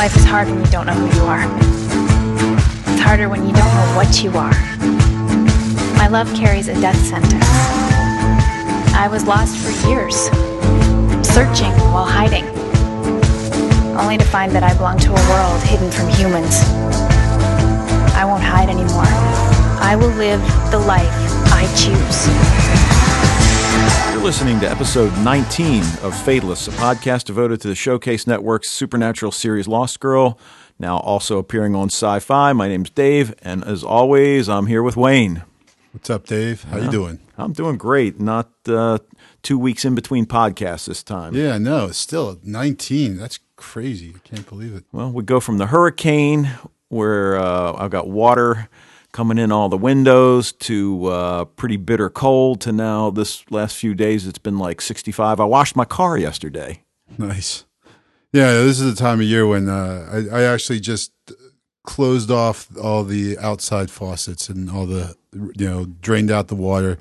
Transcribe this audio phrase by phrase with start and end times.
[0.00, 1.44] Life is hard when you don't know who you are.
[2.90, 4.56] It's harder when you don't know what you are.
[5.98, 7.44] My love carries a death sentence.
[8.96, 10.16] I was lost for years,
[11.34, 12.46] searching while hiding,
[13.94, 16.62] only to find that I belong to a world hidden from humans.
[18.16, 19.04] I won't hide anymore.
[19.84, 20.40] I will live
[20.70, 21.12] the life
[21.52, 22.89] I choose.
[24.20, 29.32] You're listening to episode 19 of Fatalists, a podcast devoted to the Showcase Network's supernatural
[29.32, 30.38] series Lost Girl,
[30.78, 32.52] now also appearing on Sci-Fi.
[32.52, 35.42] My name's Dave, and as always, I'm here with Wayne.
[35.92, 36.64] What's up, Dave?
[36.64, 37.20] How you doing?
[37.38, 38.20] I'm doing great.
[38.20, 38.98] Not uh,
[39.42, 41.34] two weeks in between podcasts this time.
[41.34, 43.16] Yeah, no, it's still 19.
[43.16, 44.12] That's crazy.
[44.14, 44.84] I can't believe it.
[44.92, 46.50] Well, we go from the hurricane,
[46.90, 48.68] where uh, I've got water
[49.12, 53.94] coming in all the windows, to uh, pretty bitter cold, to now this last few
[53.94, 55.40] days it's been like 65.
[55.40, 56.82] I washed my car yesterday.
[57.18, 57.64] Nice.
[58.32, 61.12] Yeah, this is the time of year when uh, I, I actually just
[61.82, 66.98] closed off all the outside faucets and all the, you know, drained out the water.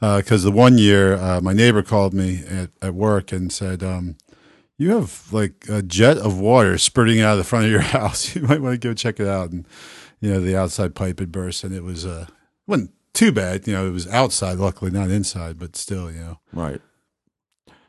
[0.00, 4.16] Because the one year, uh, my neighbor called me at, at work and said, um,
[4.78, 8.34] you have like a jet of water spurting out of the front of your house.
[8.34, 9.50] You might want to go check it out.
[9.50, 9.66] And
[10.20, 12.26] you know the outside pipe had burst, and it was uh
[12.66, 13.66] wasn't too bad.
[13.66, 16.80] You know, it was outside, luckily not inside, but still, you know, Right.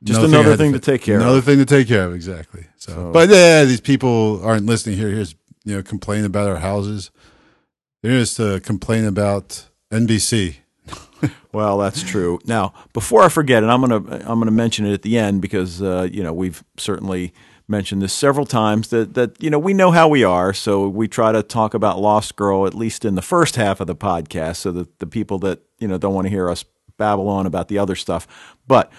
[0.04, 1.22] Just Another another had thing to fi- take care of.
[1.22, 1.46] another of.
[1.46, 2.66] thing to take care of, exactly.
[2.78, 5.10] So, So- but yeah, these people aren't listening here.
[5.10, 7.12] Here's you know complaining about our houses.
[8.02, 10.56] They're just uh, complain about NBC.
[11.54, 12.40] Well, that's true.
[12.45, 15.82] Now, before I forget, and I'm gonna I'm gonna mention it at the end because
[15.82, 17.34] uh, you know we've certainly
[17.72, 21.08] mentioned this several times that that you know we know how we are, so we
[21.08, 24.58] try to talk about Lost Girl at least in the first half of the podcast,
[24.58, 26.64] so that the people that you know don't want to hear us
[26.97, 28.55] babble on about the other stuff.
[28.67, 28.92] But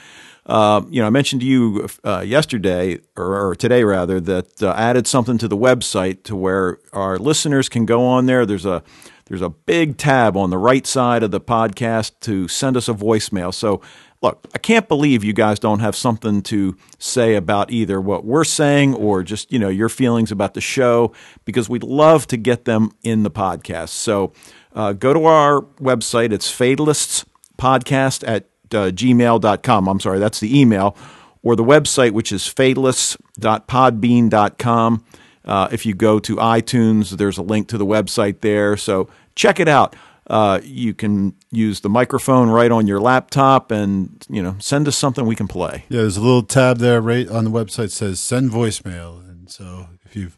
[0.47, 4.73] uh, you know, I mentioned to you uh, yesterday or, or today rather that uh,
[4.73, 8.45] added something to the website to where our listeners can go on there.
[8.45, 8.83] There's a
[9.27, 12.95] there's a big tab on the right side of the podcast to send us a
[12.95, 13.55] voicemail.
[13.55, 13.81] So,
[14.23, 18.45] look, I can't believe you guys don't have something to say about either what we're
[18.45, 21.13] saying or just, you know, your feelings about the show
[21.45, 23.89] because we'd love to get them in the podcast.
[23.89, 24.33] So,
[24.75, 26.33] uh, go to our website.
[26.33, 29.89] It's fatalistspodcast at uh, gmail.com.
[29.89, 30.97] I'm sorry, that's the email.
[31.43, 35.05] Or the website, which is fatalists.podbean.com.
[35.45, 38.77] Uh, if you go to iTunes, there's a link to the website there.
[38.77, 39.97] So check it out.
[40.29, 44.97] Uh, you can use the microphone right on your laptop and, you know, send us
[44.97, 45.85] something we can play.
[45.89, 49.89] Yeah, there's a little tab there right on the website says send voicemail, and so
[50.05, 50.31] if you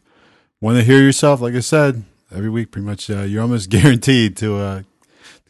[0.59, 4.35] want to hear yourself, like I said, every week, pretty much, uh, you're almost guaranteed
[4.37, 4.81] to uh,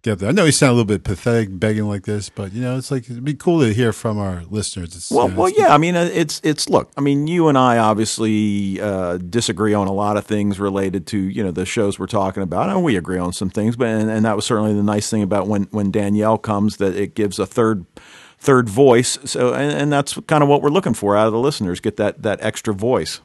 [0.05, 0.29] get there.
[0.29, 2.91] I know you sound a little bit pathetic begging like this, but you know, it's
[2.91, 4.95] like it'd be cool to hear from our listeners.
[4.95, 5.73] It's, Well, you know, well, yeah.
[5.73, 6.91] I mean, uh, it's it's look.
[6.95, 11.17] I mean, you and I obviously uh, disagree on a lot of things related to
[11.17, 13.75] you know the shows we're talking about, and we agree on some things.
[13.75, 16.95] But and, and that was certainly the nice thing about when when Danielle comes that
[16.95, 17.85] it gives a third
[18.37, 19.17] third voice.
[19.25, 21.79] So and, and that's kind of what we're looking for out of the listeners.
[21.79, 23.21] Get that that extra voice.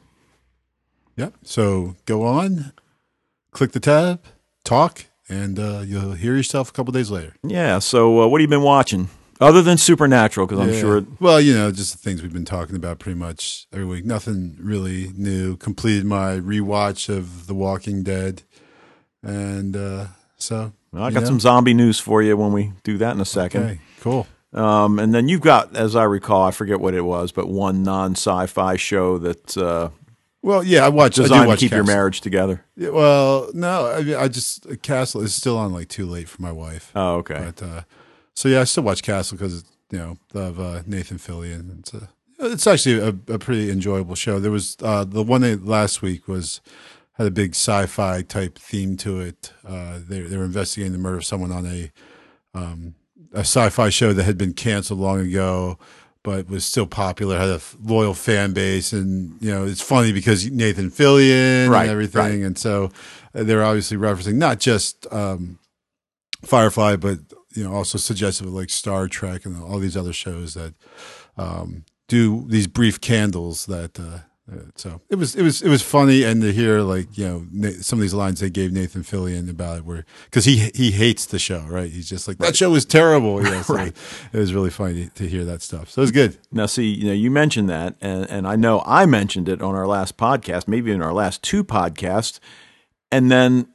[1.15, 1.35] Yep.
[1.43, 2.73] So go on,
[3.51, 4.23] click the tab,
[4.63, 7.33] talk, and uh, you'll hear yourself a couple days later.
[7.43, 7.79] Yeah.
[7.79, 9.09] So uh, what have you been watching
[9.39, 10.45] other than Supernatural?
[10.45, 10.79] Because I'm Yeah.
[10.79, 11.05] sure.
[11.19, 14.05] Well, you know, just the things we've been talking about pretty much every week.
[14.05, 15.55] Nothing really new.
[15.57, 18.43] Completed my rewatch of The Walking Dead,
[19.23, 20.05] and uh,
[20.37, 23.21] so Well, I got know, some zombie news for you when we do that in
[23.21, 23.63] a second.
[23.63, 24.27] Okay, cool.
[24.53, 27.83] Um, and then you've got, as I recall, I forget what it was, but one
[27.83, 29.91] non-sci-fi show that's uh,
[30.43, 31.13] Well, yeah, I watch.
[31.13, 32.65] I do designed to watch keep your marriage together.
[32.75, 36.51] Yeah, well, no, I, I just Castle is still on like too late for my
[36.51, 36.91] wife.
[36.95, 37.51] Oh, okay.
[37.53, 37.81] But uh,
[38.33, 41.79] so yeah, I still watch Castle because you know of uh, Nathan Fillion.
[41.79, 42.09] It's a,
[42.39, 44.39] it's actually a, a pretty enjoyable show.
[44.39, 46.59] There was uh, the one that last week was
[47.13, 49.53] had a big sci-fi type theme to it.
[49.63, 51.91] Uh, they they were investigating the murder of someone on a
[52.55, 52.95] um,
[53.31, 55.77] a sci-fi show that had been canceled long ago.
[56.23, 60.49] But was still popular, had a loyal fan base, and you know it's funny because
[60.49, 62.45] Nathan Fillion Right, and everything, right.
[62.45, 62.91] and so
[63.33, 65.57] uh, they're obviously referencing not just um,
[66.43, 67.19] Firefly, but
[67.53, 70.73] you know, also suggestive of like Star Trek and all these other shows that
[71.37, 73.65] um, do these brief candles.
[73.65, 74.19] That uh, uh,
[74.75, 77.99] so it was it was it was funny, and to hear like you know some
[77.99, 81.39] of these lines they gave Nathan Fillion about it, where because he he hates the
[81.39, 81.89] show, right?
[81.89, 83.43] He's just like that show was terrible.
[83.43, 83.95] Yeah, so Right.
[84.33, 85.89] It was really funny to hear that stuff.
[85.89, 86.37] So it was good.
[86.51, 89.75] Now, see, you know, you mentioned that, and, and I know I mentioned it on
[89.75, 92.39] our last podcast, maybe in our last two podcasts,
[93.11, 93.67] and then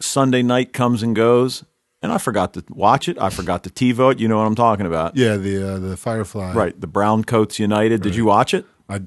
[0.00, 1.64] Sunday night comes and goes,
[2.02, 3.16] and I forgot to watch it.
[3.20, 4.20] I forgot to TiVo it.
[4.20, 6.52] You know what I'm talking about, Yeah, the uh, the Firefly.
[6.52, 6.78] right?
[6.78, 8.02] The Brown Coats United.
[8.02, 8.66] Did you watch it?
[8.88, 9.00] I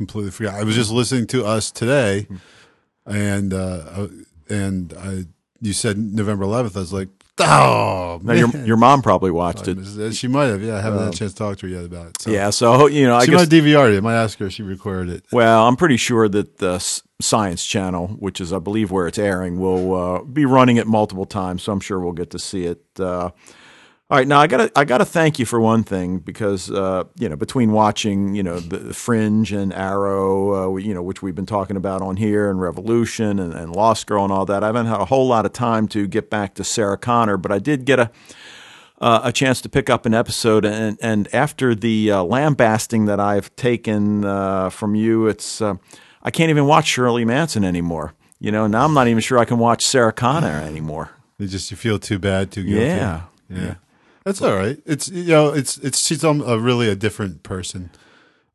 [0.00, 0.54] completely forgot.
[0.54, 2.26] I was just listening to us today
[3.06, 3.56] and uh,
[3.88, 4.08] uh,
[4.48, 5.24] and I,
[5.60, 6.76] you said November 11th.
[6.76, 7.08] I was like,
[7.40, 8.66] oh, Now, your man.
[8.66, 10.12] your mom probably watched it.
[10.14, 10.62] She might have.
[10.62, 12.22] Yeah, I haven't had a chance to talk to her yet about it.
[12.22, 12.30] So.
[12.30, 13.40] Yeah, so you know, I she guess.
[13.40, 13.98] might DVR'd it.
[13.98, 15.24] I might ask her if she recorded it.
[15.32, 16.78] Well, I'm pretty sure that the
[17.20, 21.26] Science Channel, which is I believe where it's airing, will uh, be running it multiple
[21.26, 21.62] times.
[21.64, 22.82] So I'm sure we'll get to see it.
[22.98, 23.30] Uh,
[24.10, 27.28] all right, now I gotta I gotta thank you for one thing because uh, you
[27.28, 31.46] know between watching you know the, Fringe and Arrow, uh, you know which we've been
[31.46, 34.86] talking about on here, and Revolution and, and Lost Girl and all that, I haven't
[34.86, 37.84] had a whole lot of time to get back to Sarah Connor, but I did
[37.84, 38.10] get a
[39.00, 43.20] uh, a chance to pick up an episode, and and after the uh, lambasting that
[43.20, 45.74] I've taken uh, from you, it's uh,
[46.20, 48.14] I can't even watch Shirley Manson anymore.
[48.40, 51.10] You know, now I'm not even sure I can watch Sarah Connor anymore.
[51.38, 52.86] You just you feel too bad, too guilty.
[52.86, 53.22] Yeah.
[53.48, 53.74] yeah.
[54.24, 54.78] That's all right.
[54.84, 57.90] It's you know, it's it's she's a really a different person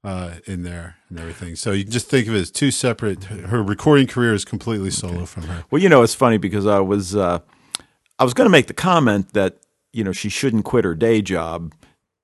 [0.03, 1.55] uh, in there and everything.
[1.55, 3.23] So you can just think of it as two separate.
[3.25, 5.65] Her recording career is completely solo from her.
[5.71, 7.39] Well, you know, it's funny because I was uh,
[8.19, 9.57] I was going to make the comment that
[9.91, 11.73] you know she shouldn't quit her day job,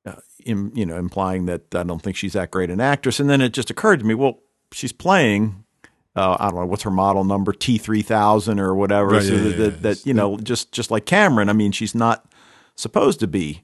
[0.06, 0.14] uh,
[0.46, 3.42] in, you know, implying that I don't think she's that great an actress, and then
[3.42, 4.40] it just occurred to me, well,
[4.72, 5.64] she's playing.
[6.14, 9.08] Uh, I don't know what's her model number T three thousand or whatever.
[9.08, 9.78] Right, so yeah, that, yeah, that, yeah.
[9.82, 11.50] that you know, just just like Cameron.
[11.50, 12.31] I mean, she's not
[12.82, 13.64] supposed to be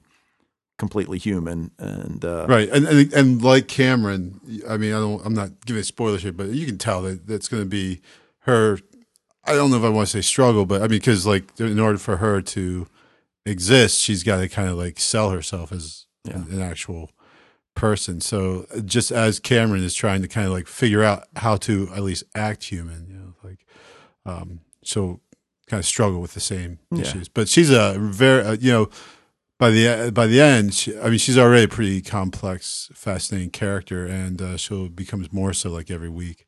[0.77, 5.33] completely human, and uh, Right, and, and and like Cameron, I mean, I don't, I'm
[5.33, 8.01] not giving spoilers here, but you can tell that that's going to be
[8.39, 8.79] her.
[9.43, 11.79] I don't know if I want to say struggle, but I mean, because like in
[11.79, 12.87] order for her to
[13.45, 17.11] exist, she's got to kind of like sell herself as an, an actual
[17.75, 18.19] person.
[18.19, 22.03] So just as Cameron is trying to kind of like figure out how to at
[22.03, 23.65] least act human, you know, like
[24.25, 25.21] um, so
[25.67, 27.01] kind of struggle with the same Yeah.
[27.01, 27.27] issues.
[27.29, 28.89] But she's a very, uh, you know,
[29.59, 34.05] by the by the end, she, I mean, she's already a pretty complex, fascinating character,
[34.05, 36.45] and uh, she'll becomes more so like every week.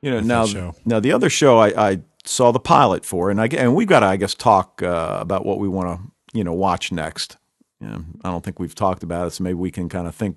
[0.00, 0.74] You know, now, show.
[0.84, 4.00] now the other show I, I saw the pilot for, and I and we've got
[4.00, 7.36] to I guess talk uh, about what we want to you know watch next.
[7.80, 10.14] You know, I don't think we've talked about it, so maybe we can kind of
[10.14, 10.36] think.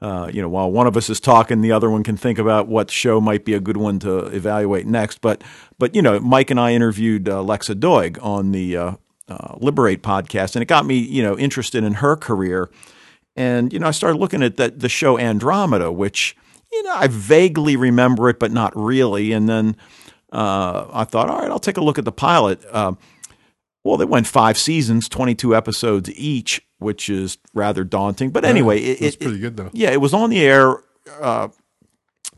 [0.00, 2.68] Uh, you know, while one of us is talking, the other one can think about
[2.68, 5.22] what show might be a good one to evaluate next.
[5.22, 5.42] But,
[5.78, 8.92] but you know, Mike and I interviewed uh, Lexa Doig on the uh,
[9.28, 12.70] uh, Liberate podcast, and it got me, you know, interested in her career.
[13.36, 16.36] And you know, I started looking at that the show Andromeda, which
[16.72, 19.32] you know I vaguely remember it, but not really.
[19.32, 19.76] And then
[20.32, 22.64] uh, I thought, all right, I'll take a look at the pilot.
[23.86, 28.30] Well, they went five seasons, twenty-two episodes each, which is rather daunting.
[28.30, 29.70] But anyway, it, That's it- pretty good though.
[29.72, 30.82] yeah, it was on the air
[31.20, 31.48] uh,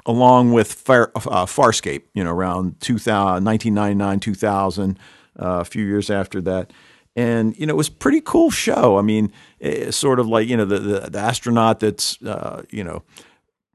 [0.06, 4.99] along with Far, uh, Farscape, you know, around 2000, 1999, 2000,
[5.39, 6.73] uh, a few years after that.
[7.17, 8.97] And, you know, it was a pretty cool show.
[8.99, 12.85] I mean, it's sort of like, you know, the, the, the astronaut that's, uh, you
[12.85, 13.03] know,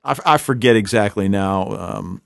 [0.03, 2.21] I, I forget exactly now, um,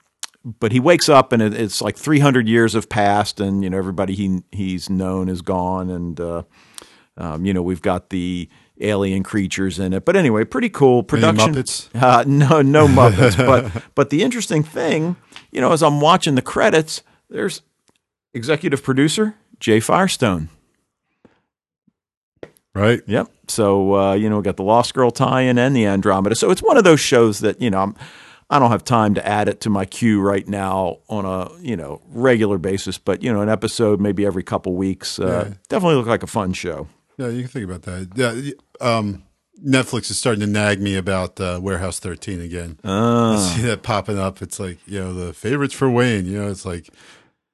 [0.59, 3.77] but he wakes up and it, it's like 300 years have passed and, you know,
[3.77, 5.89] everybody he, he's known is gone.
[5.89, 6.43] And, uh,
[7.17, 8.47] um, you know, we've got the
[8.79, 10.05] alien creatures in it.
[10.05, 11.53] But anyway, pretty cool production.
[11.53, 11.89] Muppets?
[12.07, 13.37] Uh, no, no Muppets.
[13.37, 15.15] but but the interesting thing,
[15.51, 17.61] you know, as I'm watching the credits, there's
[18.33, 20.49] executive producer Jay Firestone.
[22.73, 23.01] Right?
[23.07, 23.31] Yep.
[23.47, 26.35] So uh, you know, we got the Lost Girl tie-in and the Andromeda.
[26.35, 27.95] So it's one of those shows that you know I'm.
[28.49, 31.75] I don't have time to add it to my queue right now on a you
[31.75, 35.19] know regular basis, but you know an episode maybe every couple weeks.
[35.19, 35.53] Uh, Yeah.
[35.69, 36.87] Definitely look like a fun show.
[37.17, 38.11] Yeah, you can think about that.
[38.15, 39.23] Yeah, um,
[39.65, 42.77] Netflix is starting to nag me about uh, Warehouse 13 again.
[42.83, 44.39] I see that popping up.
[44.43, 46.27] It's like, you know, the favorites for Wayne.
[46.27, 46.89] You know, it's like,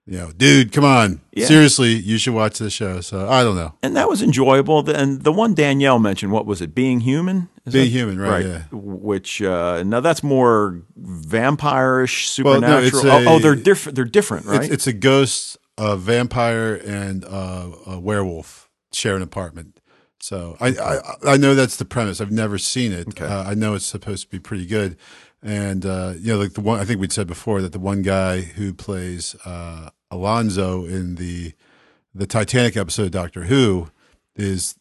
[0.06, 1.22] you know, dude, come on.
[1.32, 1.46] Yeah.
[1.46, 3.00] Seriously, you should watch this show.
[3.02, 3.74] So I don't know.
[3.82, 4.90] and that was enjoyable.
[4.90, 6.76] And the one Danielle mentioned, what was it?
[6.76, 7.50] Being human.
[7.66, 8.64] Is Being that- Human, right, yeah.
[8.72, 13.28] Which uh, now that's more vampirish, Well, no, supernatural.
[13.28, 13.96] a- oh, oh, they're different.
[13.96, 14.64] They're different, right?
[14.64, 19.80] It's, it's a ghost, a vampire, and uh, a werewolf share an apartment.
[20.20, 22.22] So I, I I know that's the premise.
[22.22, 23.08] I've never seen it.
[23.10, 23.26] Okay.
[23.26, 24.96] Uh, I know it's supposed to be pretty good.
[25.44, 28.02] And uh, you know, like the one I think we'd said before that the one
[28.02, 31.54] guy who plays uh, Alonso in the
[32.16, 33.90] the Titanic episode of Doctor Who
[34.36, 34.76] is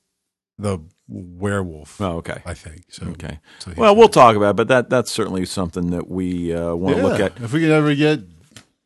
[0.58, 0.78] the
[1.08, 2.00] werewolf.
[2.00, 2.42] oh, okay.
[2.46, 3.06] I think so.
[3.06, 3.40] Okay.
[3.58, 6.96] So Well, we'll talk about, it, but that that's certainly something that we uh, want
[6.96, 7.40] to look at.
[7.40, 8.20] If we could ever get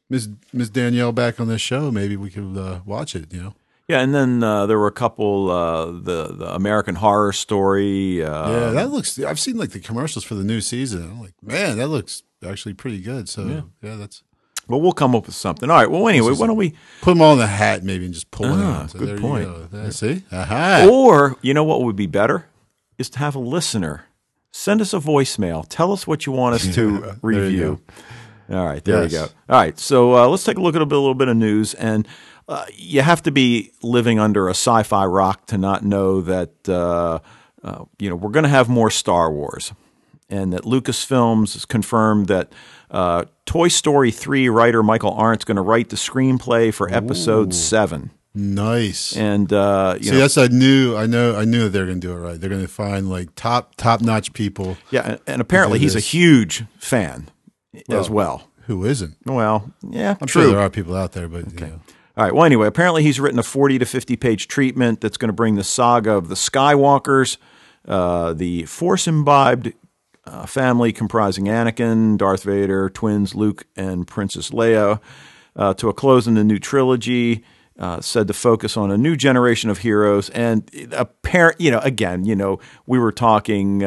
[0.08, 3.32] Miss Miss Danielle back on this show, maybe we could uh, watch it.
[3.32, 3.54] You know.
[3.88, 8.22] Yeah, and then uh, there were a couple uh, the the American Horror Story.
[8.22, 9.18] Uh, Yeah, that looks.
[9.20, 11.02] I've seen like the commercials for the new season.
[11.04, 13.28] I'm like, man, that looks actually pretty good.
[13.28, 14.22] So yeah, that's
[14.68, 15.70] But we'll come up with something.
[15.70, 15.88] All right.
[15.90, 16.74] Well, anyway, why don't we?
[17.00, 18.90] put them all in the hat maybe and just pull it Ah, out.
[18.90, 19.46] So good there point.
[19.48, 19.68] You go.
[19.70, 20.88] There, see, aha.
[20.90, 22.46] Or you know what would be better
[22.98, 24.06] is to have a listener
[24.50, 25.64] send us a voicemail.
[25.68, 27.80] Tell us what you want us to review.
[28.50, 29.12] All right, there Yes.
[29.12, 29.24] we go.
[29.50, 31.36] All right, so uh, let's take a look at a, bit, a little bit of
[31.36, 32.06] news, and
[32.48, 37.18] uh, you have to be living under a sci-fi rock to not know that uh,
[37.64, 39.72] uh, you know we're going to have more Star Wars,
[40.30, 42.52] and that Lucasfilms has confirmed that
[42.90, 48.10] uh, Toy Story three writer Michael Arndt's going to write the screenplay for Episode seven,
[48.32, 49.16] Nice.
[49.16, 50.96] and uh, you See, know, that's I knew.
[50.96, 51.34] I know.
[51.36, 52.40] I knew that they're going to do it right.
[52.40, 54.76] They're going to find like top top notch people.
[54.90, 57.28] yeah, and, and apparently he's a huge fan
[57.88, 58.12] as Oh.
[58.12, 58.48] well.
[58.66, 59.16] Who isn't?
[59.24, 60.42] Well, yeah, I'm true.
[60.42, 61.80] sure there are people out there, but you know.
[62.16, 62.34] All right.
[62.34, 65.56] Well, anyway, apparently he's written a 40 to 50 page treatment that's going to bring
[65.56, 67.36] the saga of the Skywalkers,
[67.86, 69.74] uh, the force imbibed
[70.24, 74.98] uh, family comprising Anakin, Darth Vader, twins Luke, and Princess Leia,
[75.56, 77.44] uh, to a close in the new trilogy.
[77.78, 82.24] Uh, said to focus on a new generation of heroes and apparent, you know, again,
[82.24, 83.84] you know, we were talking.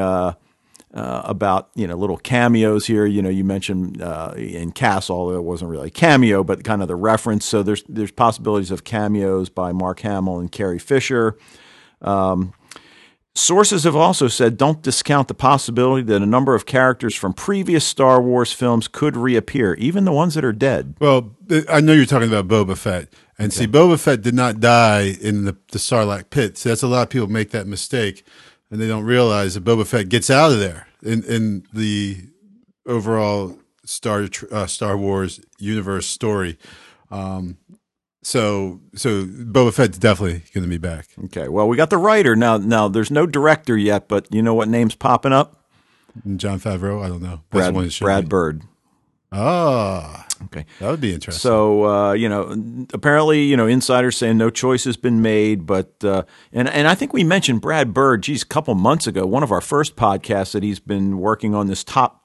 [0.91, 3.05] Uh, about you know little cameos here.
[3.05, 6.81] You know, you mentioned uh, in Castle, although it wasn't really a cameo, but kind
[6.81, 7.45] of the reference.
[7.45, 11.37] So there's there's possibilities of cameos by Mark Hamill and Carrie Fisher.
[12.01, 12.55] Um,
[13.35, 17.85] sources have also said don't discount the possibility that a number of characters from previous
[17.85, 20.95] Star Wars films could reappear, even the ones that are dead.
[20.99, 21.35] Well,
[21.69, 25.45] I know you're talking about Boba Fett, and see, Boba Fett did not die in
[25.45, 26.57] the the Sarlacc pit.
[26.57, 28.25] So that's a lot of people make that mistake,
[28.71, 32.17] and they don't realize that Boba Fett gets out of there in in the
[32.85, 36.57] overall Star uh, Star Wars universe story.
[37.11, 37.57] Um,
[38.21, 41.07] so so Boba Fett's definitely going to be back.
[41.25, 42.57] Okay, well we got the writer now.
[42.57, 45.55] Now there's no director yet, but you know what name's popping up?
[46.35, 47.41] Jon Favreau, I don't know.
[47.51, 48.29] That's Brad, one that should Brad.
[48.29, 48.63] Bird.
[49.31, 50.65] Ah, Okay.
[50.79, 51.39] that would be interesting.
[51.39, 55.93] So uh, you know, apparently, you know, insiders saying no choice has been made, but
[56.03, 59.43] uh, and and I think we mentioned Brad Bird, geez, a couple months ago, one
[59.43, 62.23] of our first podcasts that he's been working on this top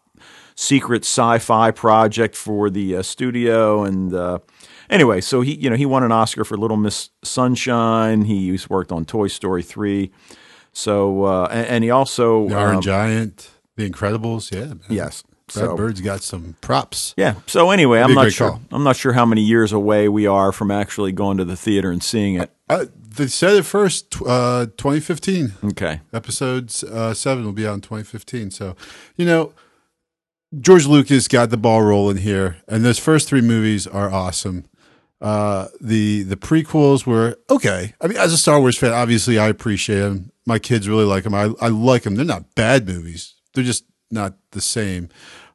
[0.54, 4.38] secret sci-fi project for the uh, studio, and uh,
[4.88, 8.22] anyway, so he you know he won an Oscar for Little Miss Sunshine.
[8.22, 10.12] He's worked on Toy Story three,
[10.72, 14.66] so uh, and, and he also the Iron um, Giant, The Incredibles, yeah.
[14.66, 14.80] Man.
[14.88, 15.24] yes.
[15.52, 17.14] Brad So, Bird's got some props.
[17.16, 17.34] yeah.
[17.46, 18.50] So anyway, I'm not sure.
[18.50, 18.60] call.
[18.72, 21.90] I'm not sure how many years away we are from actually going to the theater
[21.90, 22.50] and seeing it.
[22.68, 22.86] Uh,
[23.16, 25.52] they said it first, uh, 2015.
[25.64, 26.00] Okay.
[26.12, 28.50] Episodes uh, seven will be out in 2015.
[28.50, 28.74] So,
[29.16, 29.52] you know,
[30.60, 34.64] George Lucas got the ball rolling here, and those first three movies are awesome.
[35.20, 37.94] Uh, the the prequels were okay.
[38.00, 40.30] I mean, as a Star Wars fan, obviously I appreciate them.
[40.46, 41.34] My kids really like them.
[41.34, 42.14] I, I like them.
[42.14, 43.34] They're not bad movies.
[43.54, 43.84] They're just
[44.14, 45.10] not the same.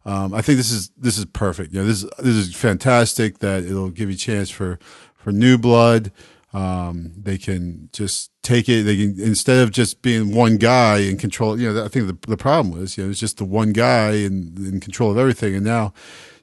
[0.05, 1.73] Um, I think this is this is perfect.
[1.73, 3.39] You know, this is this is fantastic.
[3.39, 4.79] That it'll give you a chance for
[5.15, 6.11] for new blood.
[6.51, 8.83] Um, they can just take it.
[8.83, 11.59] They can instead of just being one guy in control.
[11.59, 14.11] You know, I think the the problem was you know it's just the one guy
[14.11, 15.93] in in control of everything, and now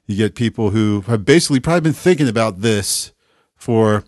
[0.05, 3.11] you get people who have basically probably been thinking about this
[3.55, 4.05] for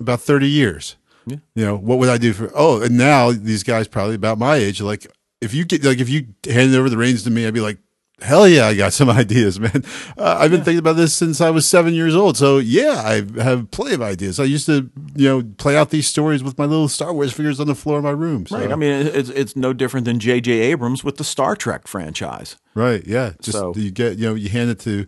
[0.00, 0.96] about thirty years.
[1.26, 1.36] Yeah.
[1.54, 2.50] You know, what would I do for?
[2.54, 5.06] Oh, and now these guys probably about my age are like,
[5.42, 7.78] if you get like if you handed over the reins to me, I'd be like,
[8.20, 9.84] hell yeah, I got some ideas, man.
[10.16, 12.36] Uh, I've been thinking about this since I was seven years old.
[12.36, 14.38] So yeah, I have plenty of ideas.
[14.38, 17.58] I used to, you know, play out these stories with my little Star Wars figures
[17.58, 18.46] on the floor of my room.
[18.46, 18.70] So, Right.
[18.70, 20.52] I mean, it's it's no different than J.J.
[20.52, 22.56] Abrams with the Star Trek franchise.
[22.74, 23.32] right, yeah.
[23.42, 25.06] Just So- you get, you know, you hand it to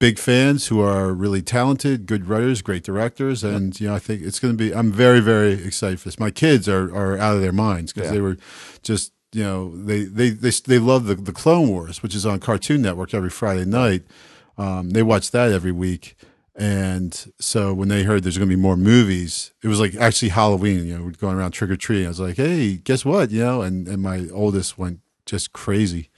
[0.00, 4.20] big fans who are really talented, good writers, great directors, and you know, I think
[4.22, 4.74] it's going to be.
[4.74, 6.18] I'm very, very excited for this.
[6.20, 8.14] My kids are are out of their minds because Yeah.
[8.16, 8.36] they were
[8.82, 9.12] just.
[9.34, 12.82] You know, they they they they love the the Clone Wars, which is on Cartoon
[12.82, 14.02] Network every Friday night.
[14.56, 16.16] Um, they watch that every week,
[16.54, 20.28] and so when they heard there's going to be more movies, it was like actually
[20.28, 20.86] Halloween.
[20.86, 22.06] You know, we're going around trick or treating.
[22.06, 23.30] I was like, hey, guess what?
[23.32, 26.10] You know, and and my oldest went just crazy.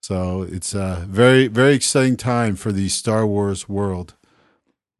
[0.00, 4.14] So it's a very very exciting time for the Star Wars world.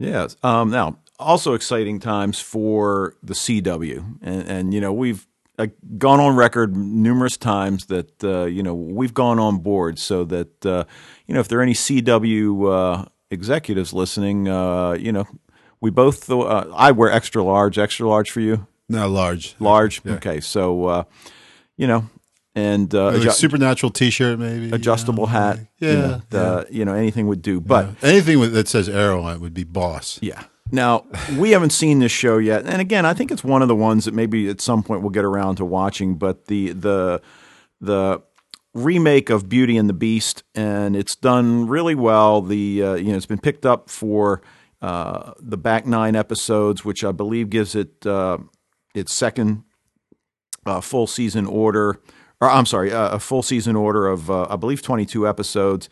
[0.01, 0.37] Yes.
[0.43, 5.28] Um, now, also exciting times for the CW, and, and you know we've
[5.59, 5.67] uh,
[5.99, 10.65] gone on record numerous times that uh, you know we've gone on board, so that
[10.67, 10.85] uh,
[11.27, 15.27] you know if there are any CW uh, executives listening, uh, you know
[15.81, 16.31] we both.
[16.31, 20.01] Uh, I wear extra large, extra large for you, Not large, large.
[20.05, 20.15] Yeah.
[20.15, 21.03] Okay, so uh,
[21.77, 22.09] you know,
[22.55, 26.23] and uh, Like adju- supernatural T-shirt, maybe you adjustable know, hat, like- you Yeah, know,
[26.31, 27.87] the- you know anything would do, but.
[28.03, 28.09] yeah.
[28.11, 30.19] anything with, that says Arrow on it would be boss.
[30.23, 30.43] Yeah.
[30.71, 31.07] Now,
[31.37, 32.67] we haven't seen this show yet.
[32.67, 35.11] And again, I think it's one of the ones that maybe at some point we'll
[35.11, 37.23] get around to watching, but the the
[37.81, 38.23] the
[38.75, 42.43] remake of Beauty and the Beast and it's done really well.
[42.43, 44.43] The uh, you know, it's been picked up for
[44.81, 48.39] uh, the back 9 episodes, which I believe gives it uh,
[48.95, 49.65] its second
[50.67, 52.01] uh, full season order,
[52.41, 55.89] or I'm sorry, uh, a full season order of uh, I believe 22 episodes,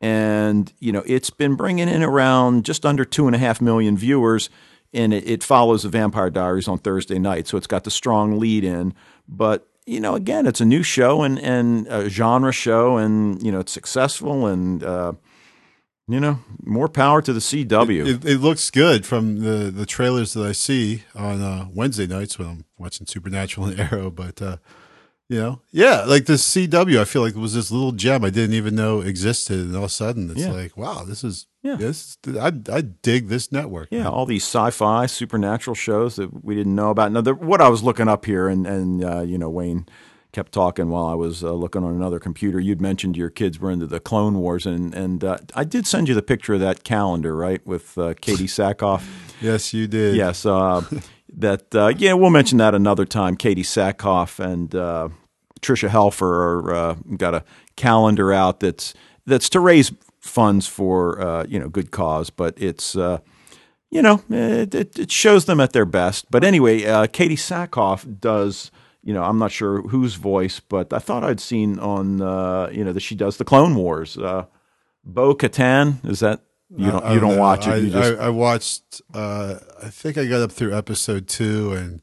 [0.00, 3.96] and you know it's been bringing in around just under two and a half million
[3.96, 4.50] viewers,
[4.92, 8.38] and it, it follows the Vampire Diaries on Thursday night, so it's got the strong
[8.38, 8.94] lead in.
[9.28, 13.52] But you know, again, it's a new show and and a genre show, and you
[13.52, 14.82] know it's successful and.
[14.82, 15.12] Uh,
[16.08, 18.06] you know, more power to the CW.
[18.06, 22.38] It, it, looks good from the, the trailers that I see on uh, Wednesday nights
[22.38, 24.10] when I'm watching Supernatural and Arrow.
[24.10, 24.58] But uh,
[25.28, 28.30] you know, yeah, like the CW, I feel like it was this little gem I
[28.30, 30.52] didn't even know existed, and all of a sudden it's Yeah.
[30.52, 31.76] like, wow, this is Yeah.
[31.76, 32.16] this.
[32.28, 33.88] I I dig this network.
[33.90, 37.10] Yeah, all these sci-fi, supernatural shows that we didn't know about.
[37.12, 39.86] Now, the, what I was looking up here, and and uh, you know, Wayne
[40.32, 42.60] kept talking while I was uh, looking on another computer.
[42.60, 46.08] You'd mentioned your kids were into the Clone Wars, and and uh, I did send
[46.08, 49.02] you the picture of that calendar, right, with uh, Katee Sackhoff.
[49.42, 50.16] Yes, you did.
[50.16, 50.80] yes, uh,
[51.34, 53.36] that uh, yeah, we'll mention that another time.
[53.36, 55.08] Katee Sackhoff and uh,
[55.60, 57.44] Tricia Helfer are, uh, got a
[57.76, 58.94] calendar out that's
[59.26, 63.18] that's to raise funds for uh, you know good cause, but it's uh,
[63.90, 66.30] you know it, it, it shows them at their best.
[66.30, 68.70] But anyway, uh, Katee Sackhoff does.
[69.02, 72.18] You know, I'm not sure whose voice, but I thought I'd seen on
[72.74, 74.16] you know that she does the Clone Wars.
[74.16, 76.40] Bo Katan is that
[76.74, 77.70] you don't I you don't watch it?
[77.70, 79.02] I, You just, I, I watched.
[79.14, 82.02] Uh, I think I got up through episode two, and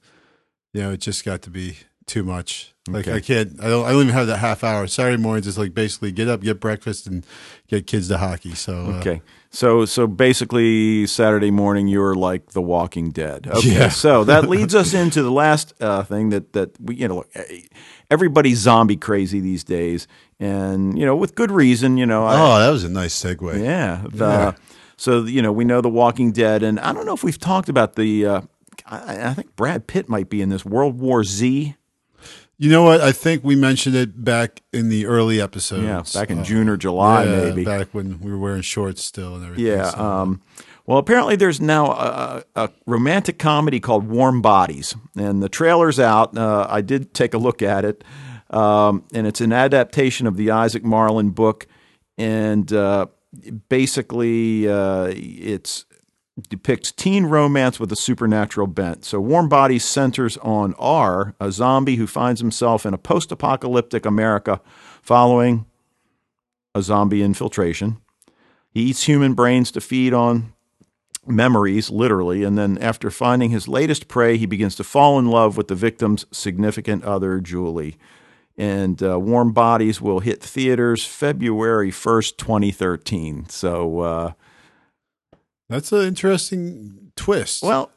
[0.73, 2.73] you know, it just got to be too much.
[2.87, 3.17] Like Okay.
[3.17, 3.63] I can't.
[3.63, 3.85] I don't.
[3.85, 4.87] I don't even have that half hour.
[4.87, 7.25] Saturday mornings is like basically get up, get breakfast, and
[7.67, 8.55] get kids to hockey.
[8.55, 9.21] So uh, Okay.
[9.51, 13.47] So so basically Saturday morning you're like The Walking Dead.
[13.53, 13.73] Okay.
[13.73, 13.89] Yeah.
[13.89, 17.29] So that leads us into the last uh, thing that that we you know look,
[18.09, 20.07] everybody's zombie crazy these days
[20.39, 22.25] and you know with good reason, you know.
[22.25, 23.61] I- Oh, that was a nice segue.
[23.63, 24.03] yeah.
[24.09, 24.55] The,
[24.97, 27.69] So you know we know The Walking Dead and I don't know if we've talked
[27.69, 28.41] about the uh,
[28.85, 31.75] I, I think Brad Pitt might be in this World War Z.
[32.59, 33.01] You know what?
[33.01, 35.83] I think we mentioned it back in the early episodes.
[35.83, 37.65] Yeah, back in Uh, June or July yeah, maybe.
[37.65, 39.65] back when we were wearing shorts still and everything.
[39.65, 39.89] Yeah.
[39.89, 40.41] so- Um,
[40.85, 46.37] well, apparently there's now a, a romantic comedy called Warm Bodies, and the trailer's out.
[46.37, 48.03] Uh, I did take a look at it,
[48.53, 51.67] um, and it's an adaptation of the Isaac Marion book,
[52.17, 53.07] and uh,
[53.67, 55.85] basically uh, it's
[56.49, 59.05] depicts teen romance with a supernatural bent.
[59.05, 64.59] So Warm Bodies centers on R, a zombie who finds himself in a post-apocalyptic America
[65.01, 65.65] following
[66.73, 67.97] a zombie infiltration.
[68.71, 70.53] He eats human brains to feed on
[71.27, 75.55] memories, literally, and then after finding his latest prey, he begins to fall in love
[75.55, 77.95] with the victim's significant other, Julie.
[78.57, 83.49] And uh, Warm Bodies will hit theaters February 1st, 2013.
[83.49, 84.31] So, uh,
[85.69, 87.63] that's an interesting twist.
[87.63, 87.89] well,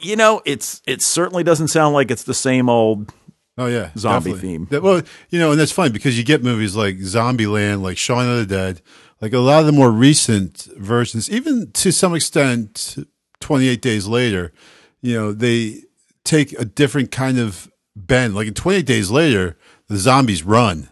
[0.00, 3.12] you know, it's it certainly doesn't sound like it's the same old.
[3.58, 4.40] Oh yeah, Zombie definitely.
[4.40, 4.66] theme.
[4.70, 8.28] That- well, you know, and that's funny because you get movies like Zombieland, like Shaun
[8.28, 8.82] of the Dead,
[9.20, 12.96] like a lot of the more recent versions, even to some extent,
[13.40, 14.52] Twenty Eight Days Later.
[15.00, 15.84] You know, they
[16.24, 18.34] take a different kind of bend.
[18.34, 19.56] Like in Twenty Eight Days Later,
[19.88, 20.88] the zombies run,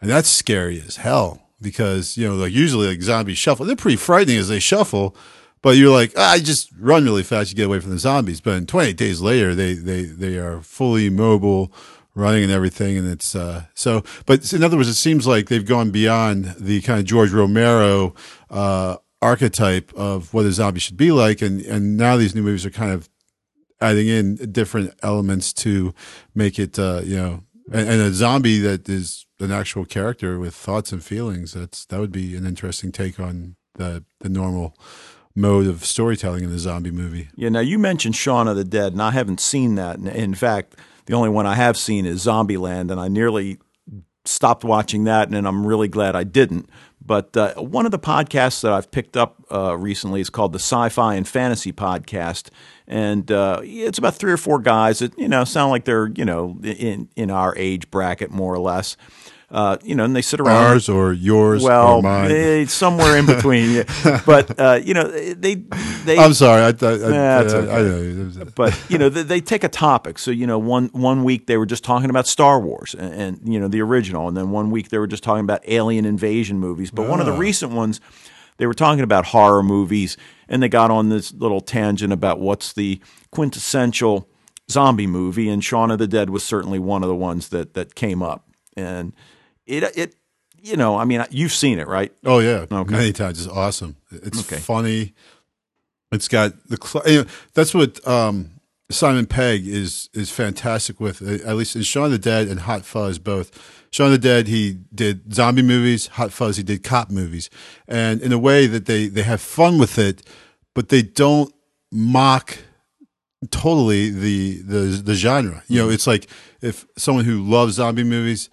[0.00, 3.66] and that's scary as hell because you know, like usually like zombies shuffle.
[3.66, 5.16] They're pretty frightening as they shuffle.
[5.62, 7.50] But you're like, ah, I just run really fast.
[7.50, 8.42] You get away from the zombies.
[8.42, 11.72] But in 28 days later, they they they are fully mobile,
[12.14, 12.98] running and everything.
[12.98, 14.04] And it's uh, so.
[14.26, 18.14] But in other words, it seems like they've gone beyond the kind of George Romero
[18.50, 22.66] uh, archetype of what a zombie should be like, and and now these new movies
[22.66, 23.08] are kind of
[23.80, 25.94] adding in different elements to
[26.34, 30.54] make it, uh, you know, and, and a zombie that is an actual character with
[30.54, 31.52] thoughts and feelings.
[31.52, 34.76] That's that would be an interesting take on the the normal
[35.34, 37.28] mode of storytelling in the zombie movie.
[37.34, 39.98] Yeah, now you mentioned Shaun of the Dead, and I haven't seen that.
[39.98, 43.58] In fact, the only one I have seen is Zombieland, and I nearly
[44.24, 46.68] stopped watching that, and I'm really glad I didn't.
[47.06, 50.58] But uh, one of the podcasts that I've picked up uh, recently is called the
[50.58, 52.48] Sci-Fi and Fantasy Podcast,
[52.86, 56.24] and uh, it's about three or four guys that you know sound like they're you
[56.24, 58.96] know in in our age bracket more or less.
[59.54, 62.28] Uh, you know, and they sit around Ours or yours well, or mine.
[62.32, 63.70] eh, somewhere in between.
[63.70, 64.20] yeah.
[64.26, 65.54] But uh, you know, they
[66.04, 66.62] they I'm sorry.
[66.62, 68.40] I, I, That's I, okay.
[68.40, 71.46] I but you know they, they take a topic so you know one one week
[71.46, 74.50] they were just talking about star wars and, and you know the original and then
[74.50, 77.38] one week they were just talking about alien invasion movies but one of the Ah.
[77.38, 78.00] recent ones
[78.58, 80.16] they were talking about horror movies
[80.48, 84.28] and they got on this little tangent about what's the quintessential
[84.70, 87.94] zombie movie and Shaun of the Dead was certainly one of the ones that that
[87.94, 89.12] came up and
[89.66, 90.14] it it
[90.62, 92.92] you know I mean you've seen it right Oh yeah, Okay.
[92.92, 93.38] many times.
[93.44, 93.96] It's awesome.
[94.10, 94.60] It's Okay.
[94.60, 95.14] funny.
[96.12, 98.50] It's got the cl- you know, that's what um,
[98.90, 102.84] Simon Pegg is is fantastic with uh, at least in Shaun the Dead and Hot
[102.84, 103.50] Fuzz both.
[103.90, 107.50] Shaun the Dead he did zombie movies, Hot Fuzz he did cop movies,
[107.88, 110.22] and in a way that they they have fun with it,
[110.74, 111.52] but they don't
[111.90, 112.58] mock
[113.50, 115.62] totally the the the genre.
[115.68, 116.28] You know, it's like
[116.60, 118.50] if someone who loves zombie movies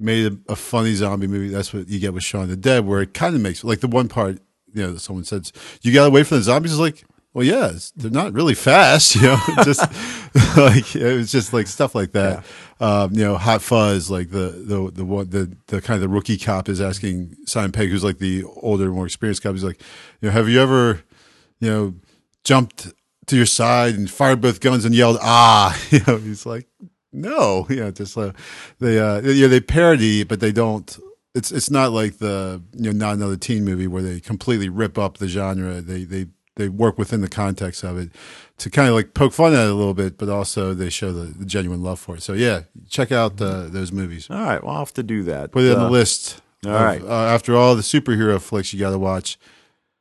[0.00, 3.02] made a, a funny zombie movie, that's what you get with Shaun the Dead, where
[3.02, 4.38] it kind of makes like the one part.
[4.72, 6.72] You know, someone says you got away from the zombies.
[6.72, 9.16] Is like, well, yeah, it's- they're not really fast.
[9.20, 9.80] You know, just
[10.56, 12.44] like it was just like stuff like that.
[12.80, 16.08] Um, you know, Hot Fuzz, like the the the one the the kind of the
[16.08, 19.52] rookie cop is asking Simon Pegg, who's like the older, more experienced cop.
[19.52, 19.80] He's like,
[20.20, 21.02] you know, have you ever,
[21.58, 21.94] you know,
[22.44, 22.92] jumped
[23.26, 25.76] to your side and fired both guns and yelled ah?
[25.90, 26.68] You know, he's like,
[27.12, 28.32] no, yeah, just uh,
[28.78, 30.98] they uh, yeah they parody, but they don't.
[31.34, 34.98] It's it's not like the you know not another teen movie where they completely rip
[34.98, 35.80] up the genre.
[35.80, 38.10] They they they work within the context of it
[38.58, 41.12] to kind of like poke fun at it a little bit, but also they show
[41.12, 42.22] the, the genuine love for it.
[42.22, 44.28] So yeah, check out uh, those movies.
[44.28, 45.52] All right, well, I'll have to do that.
[45.52, 46.42] Put it on Uh, the list.
[46.66, 47.00] all of, right.
[47.02, 49.38] Uh, after all the superhero flicks you got to watch,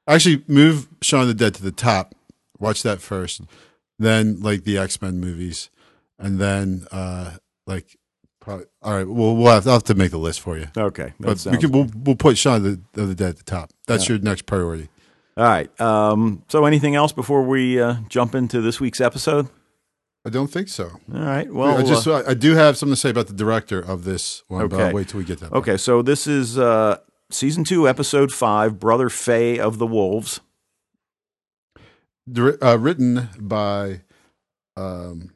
[0.08, 2.16] actually move Shaun of the Dead to the top.
[2.58, 3.42] Watch that first,
[4.00, 5.70] then like the X Men movies,
[6.20, 7.98] and then uh like
[8.40, 9.08] probably all right.
[9.08, 11.36] Well, we'll have, I'll have to make the list for you, Okay, that but we
[11.38, 13.72] sounds can we'll, we'll put Shaun of the, of the Dead at the top.
[13.88, 14.90] That's your next priority.
[15.38, 15.80] All right.
[15.82, 19.48] Um, so, anything else before we uh, jump into this week's episode?
[20.26, 20.86] I don't think so.
[21.14, 21.52] All right.
[21.52, 24.44] Well, I just uh, I do have something to say about the director of this
[24.50, 24.88] one, but Okay.
[24.90, 25.54] I'll wait till we get that.
[25.54, 25.78] okay.
[25.78, 26.98] So this is uh,
[27.32, 30.42] season two, episode five, "Brother Fae of the Wolves."
[32.32, 34.02] Dir- uh, written by
[34.78, 35.32] um,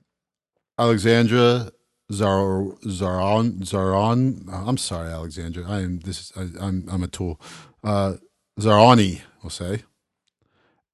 [0.78, 1.72] Alexandra
[2.12, 4.52] Zar Zaron Zaron.
[4.52, 5.66] I'm sorry, Alexandra.
[5.68, 6.32] I am this.
[6.32, 7.40] Is, I, I'm I'm a tool.
[7.84, 8.16] Uh,
[8.60, 9.84] Zarani, we'll say.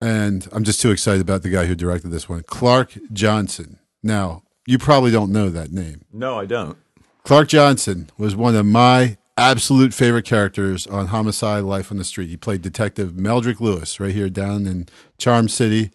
[0.01, 3.79] And I'm just too excited about the guy who directed this one, Clark Johnson.
[4.01, 6.05] Now, you probably don't know that name.
[6.13, 6.77] No, I don't.
[7.23, 12.29] Clark Johnson was one of my absolute favorite characters on Homicide: Life on the Street.
[12.29, 14.87] He played Detective Meldrick Lewis right here down in
[15.17, 15.91] Charm City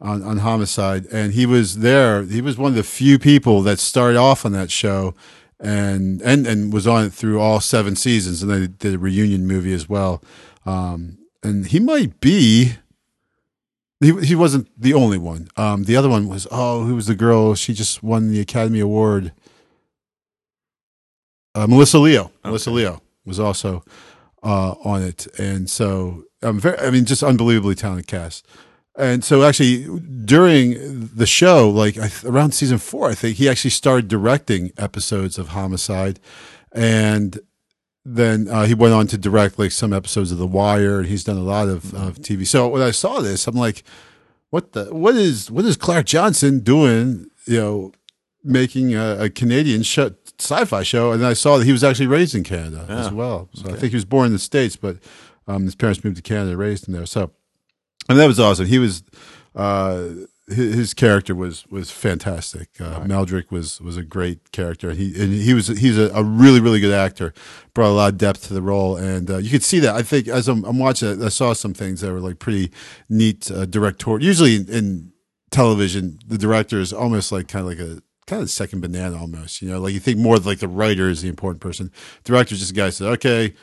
[0.00, 2.22] on, on Homicide, and he was there.
[2.22, 5.14] He was one of the few people that started off on that show,
[5.58, 9.46] and and and was on it through all seven seasons, and they did a reunion
[9.46, 10.22] movie as well.
[10.64, 12.74] Um, and he might be.
[14.00, 15.48] He, he wasn't the only one.
[15.56, 17.56] Um, the other one was oh, who was the girl?
[17.56, 19.32] She just won the Academy Award.
[21.52, 22.30] Uh, Melissa Leo.
[22.44, 23.82] Melissa Leo was also
[24.44, 26.78] uh, on it, and so I'm very.
[26.78, 28.46] I mean, just unbelievably talented cast.
[28.98, 29.84] And so, actually,
[30.24, 35.48] during the show, like around season four, I think he actually started directing episodes of
[35.48, 36.18] Homicide,
[36.72, 37.38] and
[38.04, 41.22] then uh, he went on to direct like some episodes of The Wire, and he's
[41.22, 42.44] done a lot of, of TV.
[42.44, 43.84] So when I saw this, I'm like,
[44.50, 47.30] what the what is what is Clark Johnson doing?
[47.46, 47.92] You know,
[48.42, 52.42] making a, a Canadian sci-fi show, and I saw that he was actually raised in
[52.42, 53.48] Canada as well.
[53.54, 54.96] So I think he was born in the states, but
[55.46, 57.06] um, his parents moved to Canada, raised him there.
[57.06, 57.30] So,
[58.08, 58.66] and that was awesome.
[58.66, 59.02] He was.
[59.54, 60.10] Uh,
[60.48, 62.68] his, his character was was fantastic.
[62.80, 64.92] Uh, Meldrick was was a great character.
[64.92, 67.34] He and he was he's a, a really really good actor.
[67.74, 69.94] Brought a lot of depth to the role, and uh, you could see that.
[69.94, 72.70] I think as I'm, I'm watching it, I saw some things that were like pretty
[73.08, 74.18] neat uh, director.
[74.18, 75.12] Usually in, in
[75.50, 79.62] television, the director is almost like kind of like a kind of second banana almost.
[79.62, 81.92] You know, like you think more like the writer is the important person.
[82.24, 83.54] Director's just a guy who said, okay,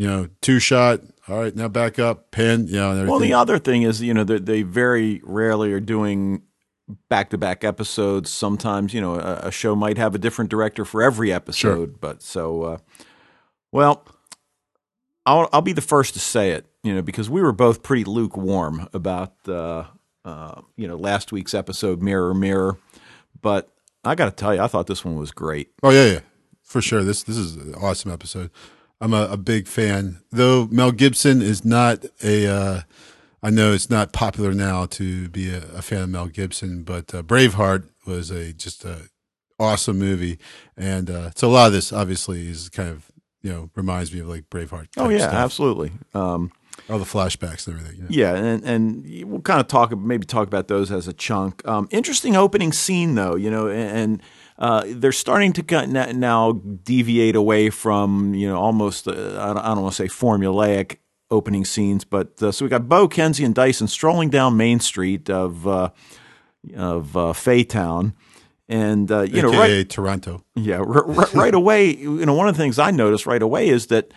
[0.00, 1.02] you know, two shot.
[1.28, 2.68] All right, now back up, pin.
[2.68, 3.04] You know.
[3.04, 6.40] Well, the other thing is, you know, they, they very rarely are doing
[7.10, 8.30] back to back episodes.
[8.30, 12.00] Sometimes, you know, a, a show might have a different director for every episode.
[12.00, 12.78] But so, uh,
[13.72, 14.06] well,
[15.26, 18.04] I'll, I'll be the first to say it, you know, because we were both pretty
[18.04, 19.84] lukewarm about, uh,
[20.24, 22.78] uh, you know, last week's episode, Mirror, Mirror.
[23.42, 23.70] But
[24.02, 25.72] I got to tell you, I thought this one was great.
[25.82, 26.20] Oh yeah, yeah,
[26.62, 27.04] for sure.
[27.04, 28.50] This this is an awesome episode.
[29.00, 30.68] I'm a, a big fan, though.
[30.70, 32.46] Mel Gibson is not a.
[32.46, 32.80] Uh,
[33.42, 37.14] I know it's not popular now to be a, a fan of Mel Gibson, but
[37.14, 39.08] uh, Braveheart was a just a
[39.58, 40.38] awesome movie,
[40.76, 43.10] and uh, so a lot of this obviously is kind of
[43.42, 44.88] you know reminds me of like Braveheart.
[44.98, 45.34] Oh, yeah, stuff.
[45.34, 45.92] absolutely.
[46.12, 46.52] Um,
[46.88, 48.00] all the flashbacks and everything.
[48.00, 48.06] know.
[48.10, 51.66] Yeah, and and we'll kind of talk maybe talk about those as a chunk.
[51.66, 54.22] Um, interesting opening scene though, you know, and, and
[54.60, 59.94] uh, they're starting to now deviate away from you know almost uh, I don't, want
[59.94, 60.98] to say formulaic
[61.30, 65.30] opening scenes, but uh, so we got Bo, Kenzie, and Dyson strolling down Main Street
[65.30, 65.90] of uh,
[66.76, 68.12] of uh, Faytown.
[68.68, 70.44] And uh, you know, right, Toronto.
[70.54, 71.96] yeah, r- r- right away.
[71.96, 74.12] You know, one of the things I noticed right away is that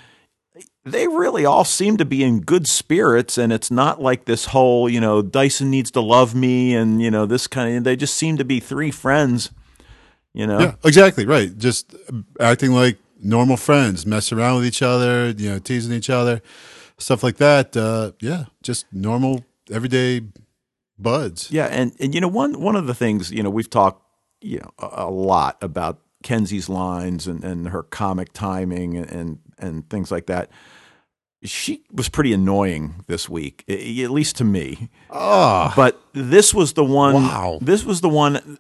[0.86, 4.90] they really all seem to be in good spirits and it's not like this whole
[4.90, 8.16] you know dyson needs to love me and you know this kind of they just
[8.16, 9.50] seem to be three friends
[10.34, 11.58] you know Yeah, exactly right.
[11.58, 11.96] Just
[12.40, 16.42] acting like normal friends, messing around with each other, you know, teasing each other,
[16.98, 17.76] stuff like that.
[17.78, 20.22] Uh, yeah, just normal everyday
[20.98, 21.52] buds.
[21.52, 24.02] Yeah, and and you know one one of the things you know we've talked
[24.42, 29.40] you know a, a lot about Kenzie's lines and, and her comic timing and, and
[29.58, 30.50] and things like that.
[31.46, 34.90] She was pretty annoying this week, at least to me.
[35.10, 37.16] Oh, But this was the one.
[37.16, 37.60] Wow.
[37.62, 38.60] This was the one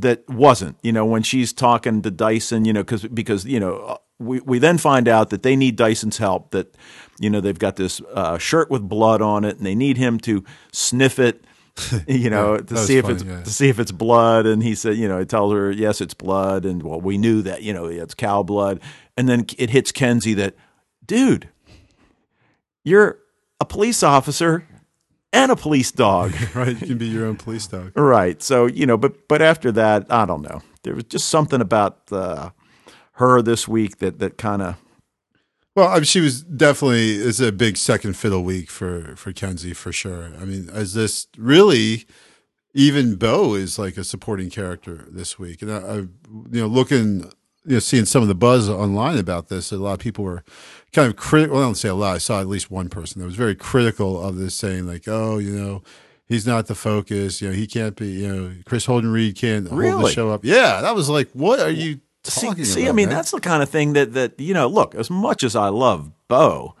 [0.00, 0.76] that wasn't.
[0.82, 4.58] You know, when she's talking to Dyson, you know, because because you know we we
[4.58, 6.50] then find out that they need Dyson's help.
[6.50, 6.76] That
[7.20, 10.18] you know they've got this uh, shirt with blood on it, and they need him
[10.20, 11.44] to sniff it.
[12.06, 13.42] You know, Yeah, to see if funny, it's yeah.
[13.42, 14.46] to see if it's blood.
[14.46, 16.64] And he said, you know, he tells her, yes, it's blood.
[16.64, 17.64] And well, we knew that.
[17.64, 18.80] You know, it's cow blood.
[19.16, 20.54] And then it hits Kenzie that,
[21.04, 21.48] dude,
[22.84, 23.18] you're
[23.58, 24.64] a police officer
[25.34, 26.32] and a police dog.
[26.54, 26.80] right.
[26.80, 27.92] You can be your own police dog.
[27.96, 28.42] Right.
[28.42, 30.62] So you know, but but after that, I don't know.
[30.84, 32.50] There was just something about uh,
[33.12, 34.76] her this week that that kind of
[35.74, 39.74] Well, I mean, she was definitely it's a big second fiddle week for for Kenzie
[39.74, 40.32] for sure.
[40.40, 42.06] I mean, as this really,
[42.72, 47.30] even Bo is like a supporting character this week, and I, I you know looking.
[47.66, 50.44] You know, seeing some of the buzz online about this, a lot of people were
[50.92, 51.56] kind of critical.
[51.56, 52.14] Well, I don't say a lot.
[52.14, 55.38] I saw at least one person that was very critical of this, saying like, "Oh,
[55.38, 55.82] you know,
[56.26, 57.40] he's not the focus.
[57.40, 58.08] You know, he can't be.
[58.08, 61.70] You know, Kris Holden-Ried can't hold the show up." Yeah, that was like, what are
[61.70, 62.46] you see.
[62.48, 62.90] talking see about?
[62.90, 63.16] I mean, man?
[63.16, 64.66] that's the kind of thing that that you know.
[64.68, 66.74] Look, as much as I love Bo,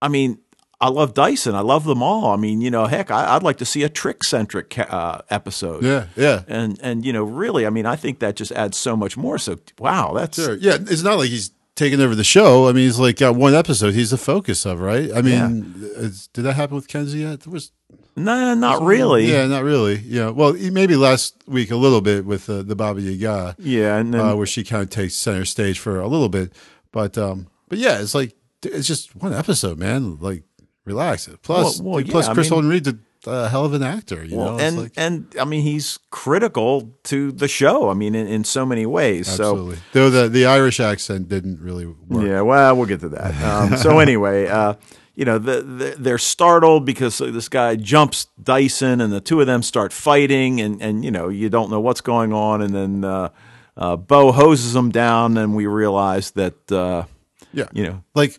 [0.00, 0.38] I mean,
[0.80, 1.54] I love Dyson.
[1.54, 2.32] I love them all.
[2.32, 5.82] I mean, you know, heck, I, I'd like to see a trick centric uh, episode.
[5.82, 6.42] yeah, yeah.
[6.48, 9.38] And and you know, really, I mean, I think that just adds so much more.
[9.38, 10.56] So wow, that's Sure.
[10.56, 12.68] Yeah, it's not like he's taking over the show.
[12.68, 13.94] I mean, he's like got one episode.
[13.94, 15.10] He's the focus of, right?
[15.14, 17.40] I mean, it's, did that happen with Kenzie yet?
[17.40, 17.70] There was
[18.16, 19.30] no, not really.
[19.30, 19.98] Yeah, not really.
[19.98, 20.30] Yeah.
[20.30, 24.20] Well, maybe last week a little bit with uh, the Baba Yaga, yeah, and then
[24.20, 26.52] uh, where she kind of takes center stage for a little bit.
[26.92, 30.18] But um, but yeah, it's like it's just one episode, man.
[30.18, 30.44] Like
[30.86, 31.28] relax.
[31.42, 34.24] Plus, Well- well, plus yeah, I Kris mean- Holden-Ried's a uh, hell of an actor.
[34.24, 37.90] You Well, know, and like, and I mean he's critical to the show.
[37.90, 39.28] I mean, in, in so many ways.
[39.28, 39.78] absolutely.
[39.92, 42.24] Though the the Irish accent didn't really work.
[42.24, 43.34] yeah, well, we'll get to that.
[43.42, 44.74] Um, so anyway, uh,
[45.16, 49.46] you know, the, the, they're startled because this guy jumps Dyson, and the two of
[49.48, 53.02] them start fighting, and and you know you don't know what's going on, and then
[53.04, 53.30] uh,
[53.76, 57.04] uh, Bo hoses them down, and we realize that uh,
[57.52, 57.64] Yeah.
[57.72, 58.38] you know Like,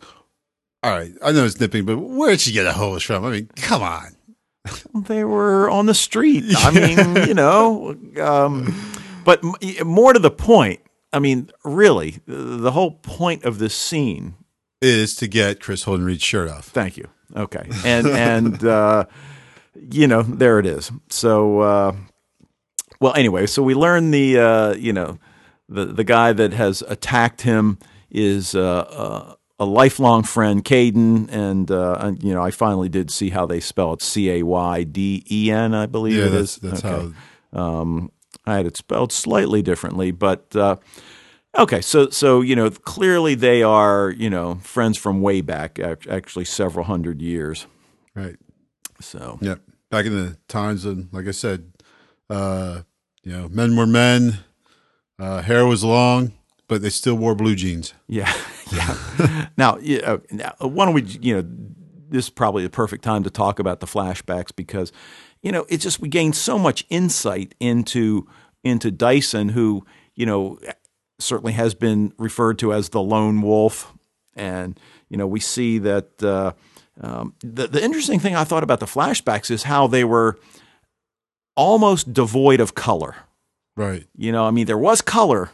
[0.87, 3.25] all right, I know it's nipping, but where'd she get a hose from?
[3.25, 4.15] I mean, come on.
[4.95, 6.45] they were on the street.
[6.55, 6.71] I
[7.15, 8.73] mean, you know, um,
[9.25, 10.79] but m- more to the point.
[11.11, 14.35] I mean, really, the whole point of this scene
[14.81, 16.67] Is to get Kris Holden-Ried's shirt off.
[16.67, 17.07] Thank you.
[17.35, 19.05] Okay, and and uh,
[19.75, 20.89] you know there it is.
[21.09, 21.95] So uh,
[23.01, 25.19] well, anyway, so we learn the uh, you know
[25.67, 27.77] the the guy that has attacked him
[28.09, 33.09] is uh, uh, a lifelong friend, Cayden, and, uh, and you know I finally did
[33.11, 36.29] see how they spell it C A Y D E N, I believe Yeah, it
[36.31, 36.71] that's is.
[36.71, 37.13] that's Okay.
[37.53, 37.59] how.
[37.81, 38.11] Um,
[38.45, 40.75] I had it spelled slightly differently, but uh,
[41.57, 41.81] okay.
[41.81, 46.85] So, so you know, clearly they are you know friends from way back, actually several
[46.85, 47.67] hundred years.
[48.15, 48.35] Right.
[48.99, 49.55] So, Yeah.
[49.89, 51.71] Back in the times, and like I said,
[52.29, 52.81] uh,
[53.23, 54.39] you know, men were men.
[55.19, 56.33] Uh, hair was long,
[56.67, 57.93] but they still wore blue jeans.
[58.07, 58.31] yeah,
[58.71, 59.47] yeah.
[59.57, 61.03] now, yeah, uh, now, why don't we?
[61.03, 61.47] You know,
[62.09, 64.91] this is probably the perfect time to talk about the flashbacks because
[65.41, 68.27] you know it's just we gained so much insight into
[68.63, 70.59] into Dyson, who you know
[71.19, 73.93] certainly has been referred to as the lone wolf,
[74.35, 76.23] and you know we see that.
[76.23, 76.53] Uh,
[76.99, 80.39] um, the the interesting thing I thought about the flashbacks is how they were
[81.55, 83.15] almost devoid of color.
[83.75, 84.07] Right.
[84.15, 85.51] You know, I mean, there was color,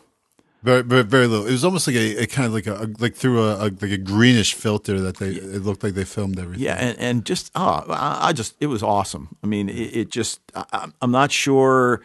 [0.63, 1.45] Very, very, very little.
[1.45, 3.82] It was almost like a, a kind of like a, like through a, a like
[3.91, 5.32] a greenish filter that they.
[5.32, 6.63] It looked like they filmed everything.
[6.63, 9.36] Yeah, and, and just oh, I, I just it was awesome.
[9.43, 12.02] I mean, it, it just I, I'm- I'm not sure,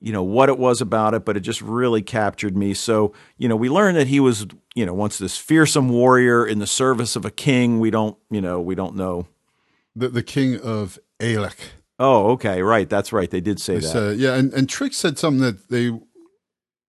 [0.00, 2.74] you know, what it was about it, but it just really captured me.
[2.74, 6.60] So you know, we learned that he was you know once this fearsome warrior in
[6.60, 7.80] the service of a king.
[7.80, 9.26] We don't you know we don't know.
[9.96, 11.56] The the king of Alec.
[11.98, 12.88] Oh, okay, right.
[12.88, 13.30] That's right.
[13.30, 13.86] They did say They that.
[13.88, 15.98] said, yeah, and, and Trick said something that they.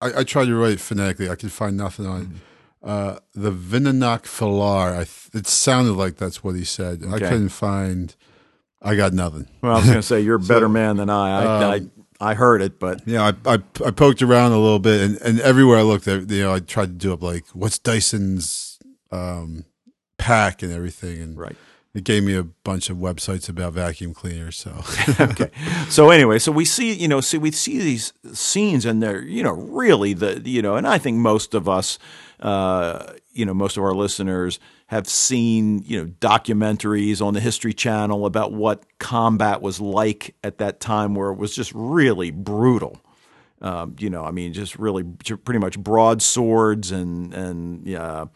[0.01, 1.29] I, I tried to write it phonetically.
[1.29, 2.27] I could find nothing on it.
[2.87, 4.93] Uh, the Vinanak Falar.
[4.93, 7.03] I th- it sounded like that's what he said.
[7.09, 8.15] I couldn't find.
[8.81, 9.47] I got nothing.
[9.61, 11.43] well, I was going to say you're a better man than I.
[11.43, 14.79] I, um, I I heard it, but Yeah, I, I I poked around a little
[14.79, 17.45] bit, and, and everywhere I looked, there, you know, I tried to do up like
[17.53, 18.79] what's Dyson's
[19.11, 19.65] um,
[20.17, 21.55] pack and everything, and Right.
[21.97, 24.55] It gave me a bunch of websites about vacuum cleaners.
[24.55, 24.83] So
[25.19, 25.49] okay.
[25.89, 29.41] So anyway, so we see, you know, see we see these scenes and they're, you
[29.41, 31.97] know, really the, you know, and I think most of us,
[32.39, 37.73] uh, you know, most of our listeners have seen, you know, documentaries on the History
[37.73, 43.01] Channel about what combat was like at that time, where it was just really brutal.
[43.59, 48.27] Um, you know, I mean, just really, pretty much broadswords and and uh,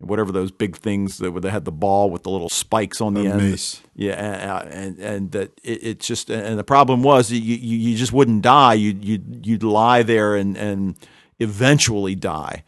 [0.00, 3.26] whatever those big things that they had the ball with the little spikes on the
[3.26, 3.38] A end.
[3.38, 3.82] mace.
[3.94, 8.12] Yeah, and and, that it, it's just and the problem was you, you you just
[8.12, 8.74] wouldn't die.
[8.74, 10.94] You you you'd lie there and and
[11.38, 12.64] eventually die.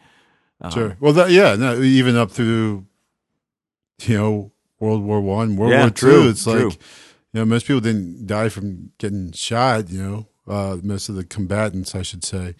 [0.71, 0.97] sure.
[0.99, 2.85] Well, that, yeah, no, even up through
[4.03, 6.29] you know World War One, World Yeah, War Two.
[6.29, 6.69] It's true.
[6.69, 6.73] like
[7.33, 9.89] you know most people didn't die from getting shot.
[9.89, 12.55] You know, uh, most of the combatants, I should say,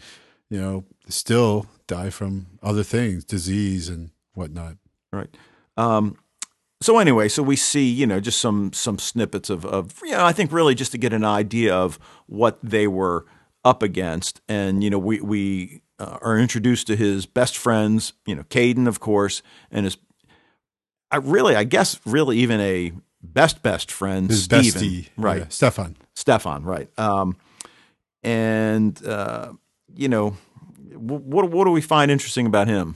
[0.49, 4.77] you know, still die from other things, disease and whatnot.
[5.11, 5.35] Right.
[5.77, 6.17] Um,
[6.81, 10.25] so anyway, so we see, you know, just some some snippets of, of you know,
[10.25, 13.25] I think really just to get an idea of what they were
[13.63, 18.33] up against, and you know, we we uh, are introduced to his best friends, you
[18.33, 19.97] know, Cayden, of course, and his,
[21.11, 25.41] I really, I guess, really even a best best friend, His Stephen, bestie, right?
[25.41, 25.97] yeah, Stefan.
[26.15, 26.89] Stefan, right?
[26.97, 27.37] Um,
[28.23, 29.53] and uh,
[29.95, 30.31] you know,
[30.93, 32.95] wh- what what do we find interesting about him?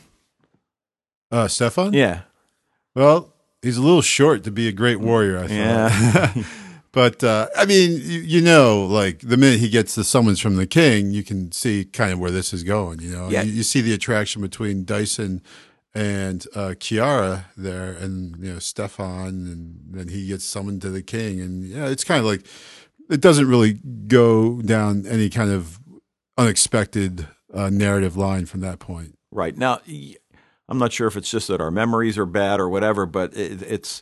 [1.32, 1.94] Uh, Stefan.
[1.94, 2.22] Yeah,
[2.96, 5.38] Well, he's a little short to be a great warrior.
[5.40, 5.50] I thought.
[5.50, 6.34] yeah,
[6.92, 10.56] But uh, I mean, you, you know, like the minute he gets the summons from
[10.56, 13.00] the king, you can see kind of where this is going.
[13.02, 13.42] You know, Yeah.
[13.42, 15.42] you, you see the attraction between Dyson
[15.94, 21.02] and uh, Ciara there, and you know Stefan, and then he gets summoned to the
[21.02, 22.46] king, and yeah, it's kind of like
[23.10, 23.74] it doesn't really
[24.08, 25.80] go down any kind of
[26.38, 29.18] unexpected uh, narrative line from that point.
[29.32, 29.58] Right.
[29.58, 29.80] Now,
[30.68, 33.62] I'm not sure if it's just that our memories are bad or whatever, but it,
[33.62, 34.02] it's,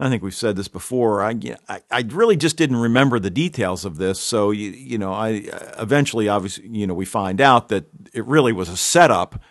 [0.00, 1.22] I think we've said this before.
[1.22, 1.34] I,
[1.68, 4.20] I, I really just didn't remember the details of this.
[4.20, 5.44] So, you, you know, I
[5.78, 9.42] eventually, obviously, you know, we find out that it really was a setup,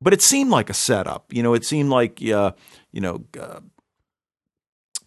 [0.00, 1.32] but it seemed like a setup.
[1.32, 2.52] You know, it seemed like, uh,
[2.92, 3.60] you know, uh,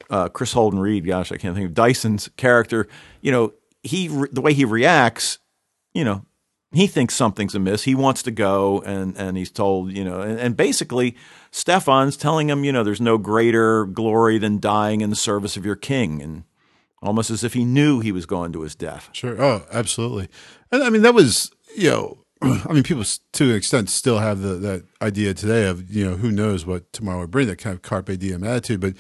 [0.10, 2.88] uh, Kris Holden-Ried, gosh, I can't think of Dyson's character.
[3.22, 5.40] You know, he the way he reacts,
[5.94, 6.26] you know,
[6.76, 7.84] he thinks something's amiss.
[7.84, 11.16] He wants to go, and and he's told, you know, and, and basically,
[11.52, 15.66] Stefan's telling him, you know, there's no greater glory than dying in the service of
[15.66, 16.44] your king, and
[17.02, 19.10] almost as if he knew he was going to his death.
[19.14, 19.42] Sure.
[19.42, 20.28] Oh, absolutely.
[20.72, 24.42] And I mean, that was, you know, I mean, people to an extent still have
[24.42, 27.76] the, that idea today of, you know, who knows what tomorrow will bring, that kind
[27.76, 28.82] of carpe diem attitude.
[28.82, 28.96] But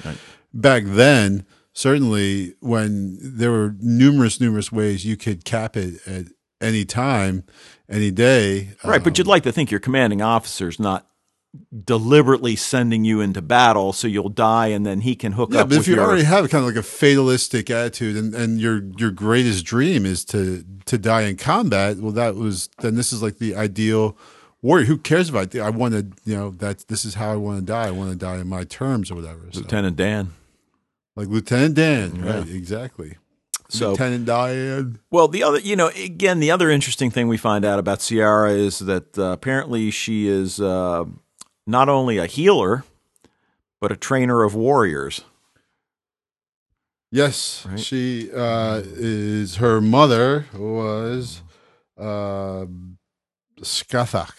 [0.54, 6.28] back then, certainly when there were numerous, numerous ways you could cap it at
[6.62, 7.44] any time,
[7.90, 8.70] any day.
[8.84, 11.08] Right, but you'd um, like to think your commanding officer's not
[11.84, 15.54] deliberately sending you into battle so you'll die, and then he can hook up.
[15.56, 16.04] Yeah, up but if you your.
[16.04, 20.26] already have kind of like a fatalistic attitude, and, and your your greatest dream is
[20.26, 24.18] to to die in combat, well, that was then this is like the ideal
[24.62, 24.86] warrior.
[24.86, 25.56] Who cares about?
[25.56, 27.88] I want to, you know, that this is how I want to die.
[27.88, 29.42] I want to die in my terms or whatever.
[29.52, 30.34] So, Lieutenant Dan.
[31.16, 32.38] like Lieutenant Dan, Yeah.
[32.40, 32.50] right?
[32.50, 33.18] Exactly.
[33.70, 35.00] So Lieutenant Dan.
[35.10, 38.52] Well, the other, you know, again, the other interesting thing we find out about Ciara
[38.52, 41.06] is that uh, apparently she is uh,
[41.66, 42.84] not only a healer,
[43.82, 45.22] but a trainer of warriors.
[47.12, 47.80] Yes, Right.
[47.80, 49.56] she uh, is.
[49.58, 51.42] Her mother was
[51.98, 52.66] uh,
[53.62, 54.34] Scáthach,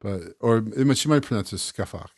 [0.00, 0.62] but or
[0.94, 2.10] she might pronounce it Scáthach.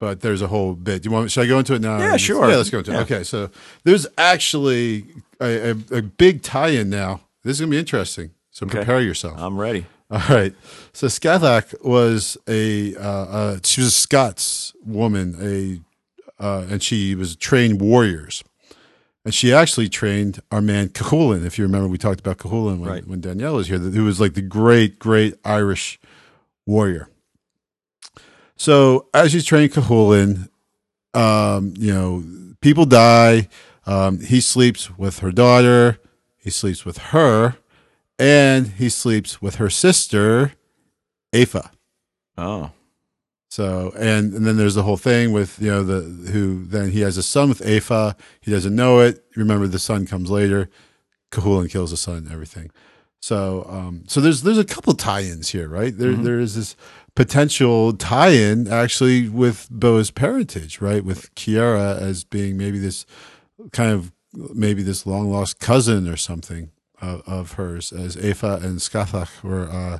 [0.00, 1.02] But there's a whole bit.
[1.02, 1.30] Do you want?
[1.30, 1.98] Should I go into it now?
[1.98, 2.48] Yeah, sure.
[2.48, 2.98] Yeah, let's go into Yeah.
[3.00, 3.02] it.
[3.02, 3.50] Okay, so
[3.84, 5.06] there's actually
[5.40, 7.20] a, a, a big tie-in now.
[7.42, 8.30] This is gonna be interesting.
[8.50, 8.78] So Okay.
[8.78, 9.34] prepare yourself.
[9.38, 9.86] I'm ready.
[10.10, 10.54] All right.
[10.92, 15.80] So Scáthach was a uh, uh, she was a Scots woman, a
[16.42, 18.44] uh, and she was trained warriors,
[19.24, 21.44] and she actually trained our man Cuchulainn.
[21.44, 23.06] If you remember, we talked about Cuchulainn when, Right.
[23.06, 23.78] when Danielle was here.
[23.78, 25.98] Who was like the great, great Irish
[26.66, 27.08] warrior.
[28.58, 30.48] So as she's training Cuchulainn,
[31.14, 32.24] um, you know,
[32.60, 33.48] people die.
[33.86, 35.98] Um, he sleeps with her daughter.
[36.36, 37.56] He sleeps with her,
[38.18, 40.52] and he sleeps with her sister,
[41.34, 41.56] Aoife.
[42.36, 42.70] Oh,
[43.48, 47.00] So and and then there's the whole thing with you know the who then he
[47.00, 48.14] has a son with Aoife.
[48.40, 49.24] He doesn't know it.
[49.36, 50.68] Remember the son comes later.
[51.30, 52.18] Cuchulainn kills the son.
[52.18, 52.70] and Everything.
[53.20, 55.96] So um so there's there's a couple tie-ins here, right?
[55.96, 56.76] There there is this
[57.18, 61.04] potential tie-in actually with Bo's parentage, right?
[61.04, 63.06] With Ciara as being maybe this
[63.72, 66.70] kind of maybe this long lost cousin or something
[67.02, 69.98] of, of hers, as Aoife and Scáthach were uh,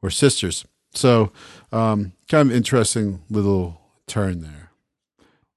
[0.00, 0.64] were sisters.
[0.94, 1.32] So,
[1.72, 4.70] um, kind of interesting little turn there.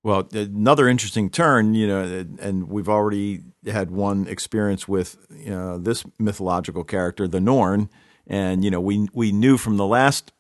[0.02, 5.78] Well, another interesting turn, you know, and we've already had one experience with you know,
[5.78, 7.92] this mythological character, the Norn,
[8.26, 10.32] and you know, we we knew from the last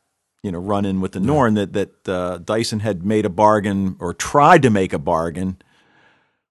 [0.45, 3.95] you know run in with the Norn that that uh, Dyson had made a bargain
[3.99, 5.57] or tried to make a bargain.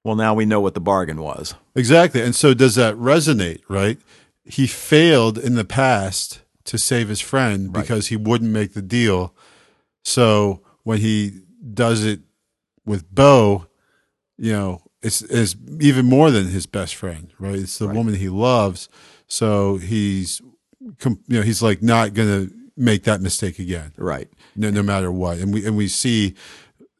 [0.02, 1.54] Well, now we know what the bargain was.
[1.74, 3.60] Exactly, and so does that resonate?
[3.68, 3.98] Right?
[4.44, 7.82] He failed in the past to save his friend Right.
[7.82, 9.32] because he wouldn't make the deal.
[10.02, 11.40] So when he
[11.72, 12.20] does it
[12.84, 13.66] with Bo,
[14.36, 17.54] you know, it's, it's even more than his best friend, right?
[17.60, 17.96] It's the Right.
[17.96, 18.88] woman he loves.
[19.26, 20.40] So he's,
[21.04, 24.28] you know, he's like not going to make that mistake again, Right.
[24.56, 25.38] no, no matter what.
[25.38, 26.34] And we and we see,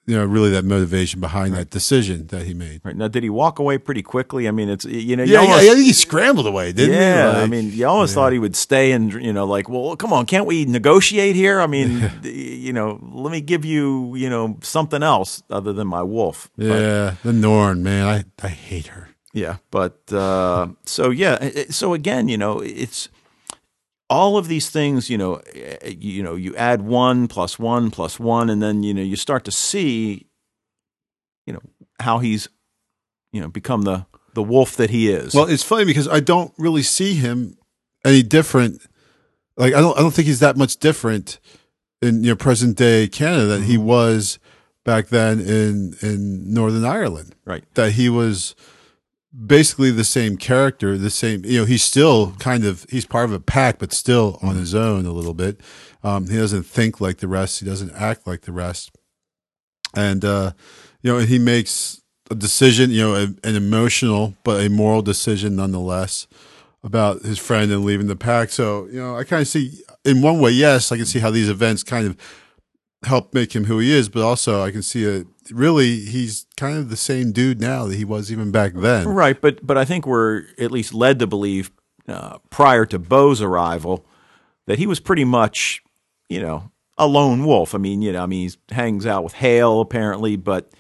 [0.07, 2.81] you know, really that motivation behind that decision that he made.
[2.85, 2.95] Right.
[2.97, 4.47] Now, did he walk away pretty quickly?
[4.47, 7.31] I mean, it's you know, you Yeah, yeah, almost, yeah, he scrambled away, didn't yeah,
[7.33, 7.37] he?
[7.39, 10.13] I Like- mean, you almost thought he would stay and you know, like, well, come
[10.13, 11.61] on, can't we negotiate here?
[11.61, 16.03] I mean, you know, let me give you, you know, something else other than my
[16.03, 16.51] wolf.
[16.57, 19.09] But- yeah, the Norn, man, I I hate her.
[19.33, 23.09] yeah, but uh, so yeah, it- it- so again, you know, it's
[24.15, 25.11] all of these things.
[25.11, 28.95] You know, eh, you know, you add one plus one plus one, and then you
[28.95, 30.27] know, you start to see,
[31.47, 31.61] you know,
[32.01, 32.49] how he's,
[33.33, 35.35] you know, become the the wolf that he is.
[35.35, 37.57] Well, it's funny because I don't really see him
[38.05, 38.81] any different.
[39.57, 41.39] Like I don't I don't think he's that much different
[42.03, 43.71] in you know present day Canada than Mm-hmm.
[43.71, 44.39] he was
[44.85, 47.35] back then in in Northern Ireland.
[47.47, 47.65] right.
[47.75, 48.55] That he was
[49.35, 53.33] basically the same character, the same you know, he's still kind of he's part of
[53.33, 55.61] a pack but still on his own a little bit.
[56.03, 58.93] Um, he doesn't think like the rest, he doesn't act like the rest.
[59.95, 60.53] And uh
[61.03, 65.03] you know, and he makes a decision, you know, a, an emotional but a moral
[65.03, 66.27] decision nonetheless
[66.83, 68.51] about his friend and leaving the pack.
[68.51, 71.31] So, you know, I kind of see, in one way, yes, I can see how
[71.31, 72.17] these events kind of
[73.05, 76.79] help make him who he is, but also I can see a really he's kind
[76.79, 79.09] of the same dude now that he was even back then.
[79.09, 81.71] Right, but but I think we're at least led to believe
[82.09, 84.07] uh, prior to Bo's arrival
[84.67, 85.83] that he was pretty much,
[86.29, 87.75] you know, a lone wolf.
[87.75, 90.71] I mean, you know, I mean, he hangs out with Hale apparently, but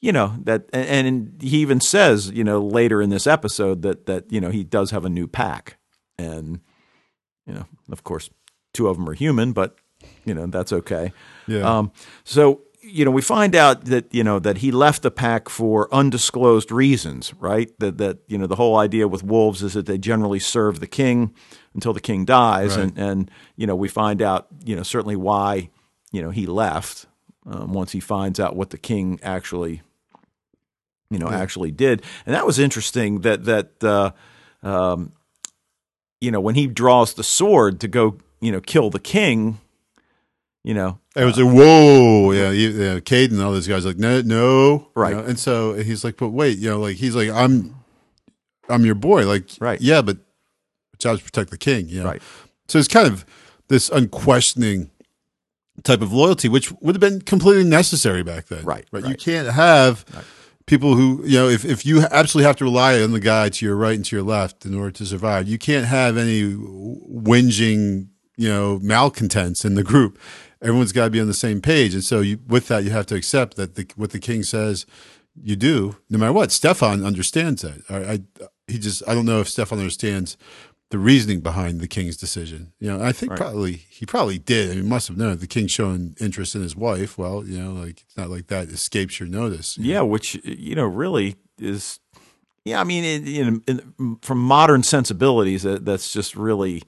[0.00, 4.06] you know that, and, and he even says, you know, later in this episode that
[4.06, 5.78] that you know he does have a new pack,
[6.18, 6.60] and
[7.46, 8.30] you know, of course,
[8.72, 9.76] two of them are human, but
[10.24, 11.12] you know that's okay.
[11.46, 11.78] Yeah.
[11.78, 11.92] Um,
[12.24, 15.92] so you know, we find out that you know that he left the pack for
[15.92, 17.68] undisclosed reasons, right?
[17.80, 20.86] That that you know the whole idea with wolves is that they generally serve the
[20.86, 21.34] king
[21.74, 22.84] until the king dies, Right.
[22.84, 25.68] and and you know we find out you know certainly why
[26.12, 27.06] you know he left
[27.44, 29.82] um, once he finds out what the king actually
[31.10, 34.10] you know actually did, and that was interesting that that uh,
[34.62, 35.12] um,
[36.20, 39.58] you know when he draws the sword to go you know kill the king,
[40.66, 43.00] you know It was like, uh, whoa, yeah, you, yeah.
[43.00, 45.16] Cayden and all those guys like, no, no, you Right.
[45.16, 47.76] know, and so he's like, but wait, you know, like he's like, I'm,
[48.68, 49.80] I'm your boy, like, Right.
[49.80, 50.18] yeah, but
[50.98, 52.10] jobs protect the king, you know?
[52.10, 52.22] Right.
[52.68, 53.24] So it's kind of
[53.68, 54.90] this unquestioning
[55.84, 59.06] type of loyalty, which would have been completely necessary back then, Right, Right.
[59.06, 60.04] You can't have
[60.66, 63.64] people who, you know, if if you absolutely have to rely on the guy to
[63.64, 68.08] your right and to your left in order to survive, you can't have any whinging,
[68.36, 70.18] you know, malcontents in the group.
[70.62, 73.06] Everyone's got to be on the same page, and so you, with that, you have
[73.06, 74.86] to accept that the, what the king says
[75.40, 76.50] you do, no matter what.
[76.50, 77.82] Stefan understands that.
[77.90, 80.36] I, I he just I don't know if Stefan understands
[80.90, 82.72] the reasoning behind the king's decision.
[82.78, 83.40] You know, I think Right.
[83.40, 84.70] probably he probably did.
[84.70, 87.18] I mean, he must have known the king showing interest in his wife.
[87.18, 89.76] Well, you know, like it's not like that escapes your notice.
[89.76, 92.00] Yeah, which you know really is.
[92.64, 96.82] Yeah, I mean, in, in, in, from modern sensibilities, that, that's just really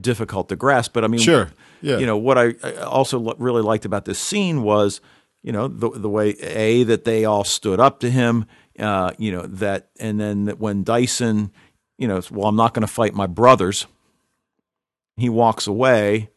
[0.00, 0.92] difficult to grasp.
[0.92, 1.50] But I mean, Sure.
[1.80, 1.98] Yeah.
[1.98, 5.00] You know what I I also lo- really liked about this scene was,
[5.42, 8.46] you know, the the way a that they all stood up to him.
[8.78, 11.52] Uh, you know that, and then that when Dyson,
[11.98, 13.86] you know, well, I'm not going to fight my brothers.
[15.16, 16.30] He walks away,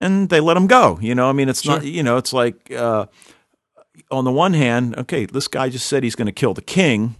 [0.00, 0.98] and they let him go.
[1.00, 1.84] You know, I mean, it's not.
[1.84, 2.72] You know, it's like.
[2.72, 3.06] Uh,
[4.10, 7.16] on the one hand, okay, this guy just said he's going to kill the king.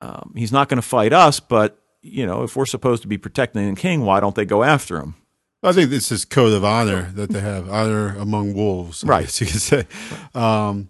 [0.00, 3.18] Um, he's not going to fight us, but you know, if we're supposed to be
[3.18, 5.14] protecting the king, why don't they go after him?
[5.62, 9.40] I think this is code of honor that they have honor among wolves, Right.
[9.40, 9.86] you could say.
[10.34, 10.88] Um,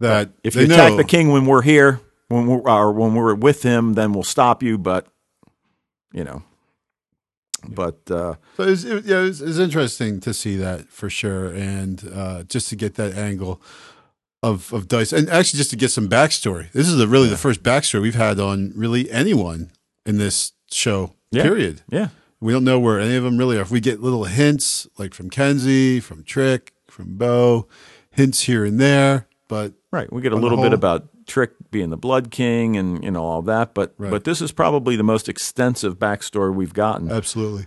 [0.00, 3.14] that If they you attack know- the king when we're here, when we're or when
[3.14, 4.78] we're with him, then we'll stop you.
[4.78, 5.06] But
[6.12, 6.42] you know,
[7.68, 11.08] but uh, So it was, it, yeah, it was, it interesting to see that for
[11.10, 13.60] sure, and uh, just to get that angle
[14.42, 16.72] of of Dice, and actually just to get some backstory.
[16.72, 19.70] This is the, really the first backstory we've had on really anyone
[20.06, 21.14] in this show.
[21.30, 21.42] Yeah.
[21.44, 21.82] Period.
[21.88, 22.08] yeah,
[22.40, 23.60] We don't know where any of them really are.
[23.62, 27.68] If we get little hints, like from Kenzie, from Trick, from Bo,
[28.10, 30.12] hints here and there, but Right.
[30.12, 33.42] We get a little bit about Trick being the Blood King and you know all
[33.42, 34.10] that, but Right.
[34.10, 37.10] but this is probably the most extensive backstory we've gotten.
[37.10, 37.66] absolutely.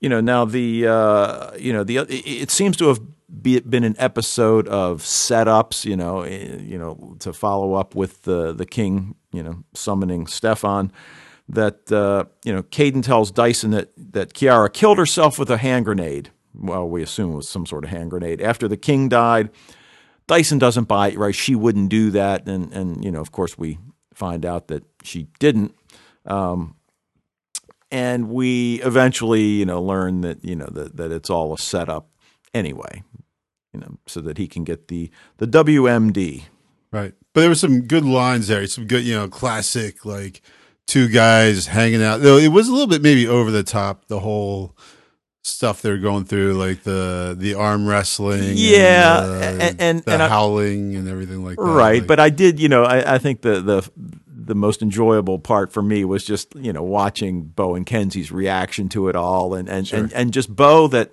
[0.00, 3.00] you know now the uh, you know the it, it seems to have
[3.42, 8.22] be, been an episode of setups you know eh, you know to follow up with
[8.22, 10.92] the the king you know summoning Stefan
[11.48, 15.84] that uh, you know Cayden tells Dyson that that Ciara killed herself with a hand
[15.84, 16.30] grenade.
[16.54, 18.40] Well we assume it was some sort of hand grenade.
[18.40, 19.50] After the king died
[20.26, 21.34] Dyson doesn't buy it right?
[21.34, 22.48] She wouldn't do that.
[22.48, 23.78] And and you know of course we
[24.14, 25.74] find out that she didn't.
[27.90, 32.08] And we eventually you know learn that you know that, that it's all a setup
[32.54, 33.02] anyway
[33.72, 36.44] you know so that he can get the the WMD
[36.94, 37.12] Right.
[37.32, 38.64] But there were some good lines there.
[38.68, 40.40] Some good, you know, classic like
[40.86, 42.20] two guys hanging out.
[42.20, 44.06] Though it was a little bit maybe over the top.
[44.06, 44.76] The whole
[45.42, 50.12] stuff they're going through, like the the arm wrestling, Yeah, uh, and, and- and- the
[50.12, 51.62] and I- howling and everything like that.
[51.62, 53.90] right Like, but I did you know I, I think the the
[54.46, 58.88] the most enjoyable part for me was just you know watching Bo and Kenzie's reaction
[58.90, 61.12] to it all and and and, and just Bo that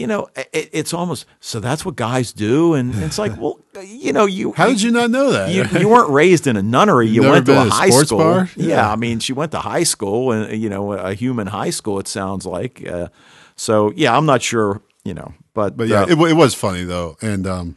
[0.00, 4.12] you know it, it's almost so that's what guys do and it's like well you
[4.12, 5.50] know you how did you not know that?
[5.52, 7.08] you, you weren't raised in a nunnery.
[7.08, 8.18] You Never went to a a high school.
[8.18, 8.48] bar?
[8.56, 8.66] Yeah.
[8.66, 8.92] Yeah.
[8.92, 11.98] I mean, she went to high school, and you know, a human high school.
[12.00, 12.86] It sounds like.
[12.86, 13.08] Uh,
[13.56, 14.82] so yeah, I'm not sure.
[15.04, 17.76] You know, but But yeah, uh, it, it was funny though, and um,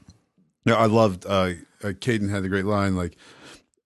[0.66, 1.26] you know, I loved.
[1.26, 1.54] Uh,
[1.84, 3.18] uh, Cayden had a great line, like,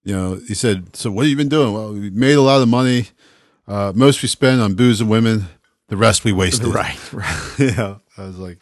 [0.03, 1.73] you know, he said, "So what have you been doing?
[1.73, 3.07] Well, we made a lot of money.
[3.67, 5.47] Uh, most we spend on booze and women.
[5.87, 6.67] The rest we wasted.
[6.83, 7.53] right, right.
[7.59, 8.59] yeah, I was like,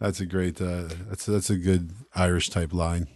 [0.00, 0.60] that's a great.
[0.60, 3.06] Uh, that's that's a good Irish type line.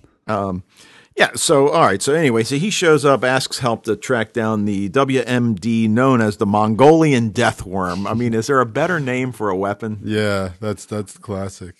[1.16, 1.30] Yeah.
[1.36, 2.02] So all right.
[2.02, 6.38] So anyway, so he shows up, asks help to track down the WMD known as
[6.38, 8.06] the Mongolian death worm.
[8.06, 10.00] I mean, is there a better name for a weapon?
[10.02, 11.76] Yeah, that's that's classic.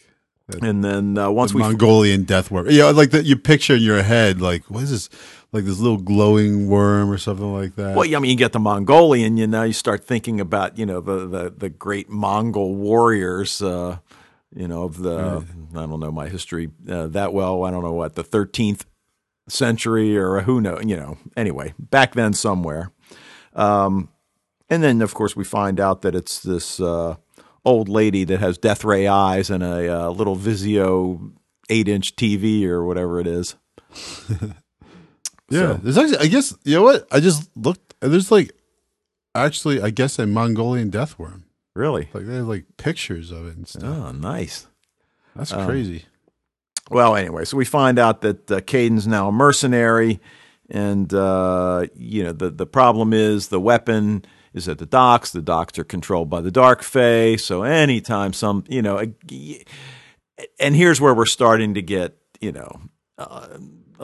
[0.60, 2.66] And then uh, once The we Mongolian death worm.
[2.68, 3.24] Yeah, like that.
[3.24, 5.08] You picture in your head, like, what is this?
[5.54, 7.94] Like this little glowing worm or something like that.
[7.94, 10.84] Well, yeah, I mean, you get the Mongolian, you know, you start thinking about, you
[10.84, 13.98] know, the the, the great Mongol warriors, uh,
[14.52, 15.44] you know, of the,
[15.76, 17.62] I don't know my history uh, that well.
[17.62, 18.84] I don't know what, the 13th
[19.48, 22.90] century or who know, you know, anyway, back then somewhere.
[23.54, 24.08] Um,
[24.68, 27.14] and then, of course, we find out that it's this uh,
[27.64, 31.32] old lady that has death ray eyes and a uh, little Vizio
[31.70, 33.54] eight inch TV or whatever it is.
[35.50, 36.18] Yeah, So- there's actually.
[36.18, 37.06] I guess you know what?
[37.12, 37.94] I just looked.
[38.00, 38.52] and There's like,
[39.34, 41.44] actually, I guess a Mongolian death worm.
[41.74, 42.08] Really?
[42.14, 43.82] Like they have like pictures of it and stuff.
[43.84, 44.66] Oh, nice.
[45.34, 46.04] That's Um, crazy.
[46.90, 50.20] Well, anyway, so we find out that uh, Cayden's now a mercenary,
[50.70, 55.32] and uh, you know the the problem is the weapon is at the docks.
[55.32, 58.98] The docks are controlled by the Dark Fae, so anytime some you know,
[60.60, 62.80] and here's where we're starting to get you know
[63.18, 63.48] uh,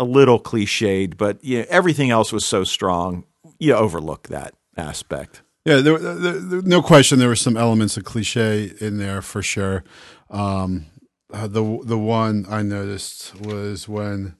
[0.01, 3.24] a little cliched, but you know, everything else was so strong,
[3.59, 5.42] you overlook that aspect.
[5.66, 7.18] Yeah, there, there, there, no question.
[7.18, 9.84] There were some elements of cliche in there for sure.
[10.30, 10.86] Um,
[11.32, 14.36] uh, the the one I noticed was when,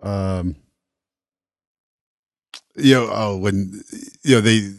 [0.00, 0.54] um,
[2.76, 3.82] you know, oh, when
[4.22, 4.72] you know they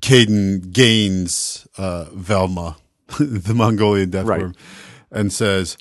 [0.00, 2.76] Cayden gains uh, Velma,
[3.18, 4.40] the Mongolian death Right.
[4.40, 4.54] worm,
[5.10, 5.76] and says.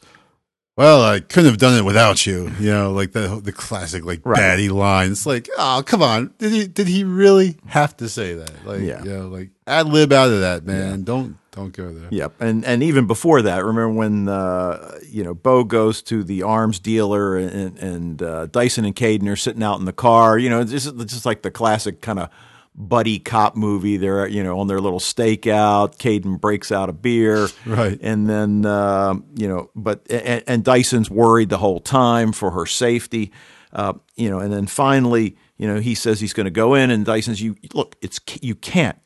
[0.77, 2.51] Well, I couldn't have done it without you.
[2.59, 4.37] You know, like the the classic like Right.
[4.39, 5.11] baddie line.
[5.11, 6.33] It's like, oh, come on.
[6.37, 8.65] Did he did he really have to say that?
[8.65, 9.03] Like, Yeah.
[9.03, 11.03] you know, like ad lib out of that, man.
[11.03, 12.07] Don't don't go there.
[12.11, 16.43] Yep, and and even before that, remember when uh, you know Bo goes to the
[16.43, 20.37] arms dealer and and uh, Dyson and Cayden are sitting out in the car.
[20.37, 22.29] You know, this is just like the classic kind of
[22.77, 23.97] buddy cop movie.
[23.97, 25.97] They're you know on their little stakeout.
[25.97, 27.99] Cayden breaks out a beer, Right.
[28.01, 32.65] and then uh, you know, but and, and Dyson's worried the whole time for her
[32.65, 33.31] safety.
[33.73, 36.89] Uh, you know, and then finally, you know, he says he's going to go in,
[36.91, 38.97] and Dyson's you look, it's you can't.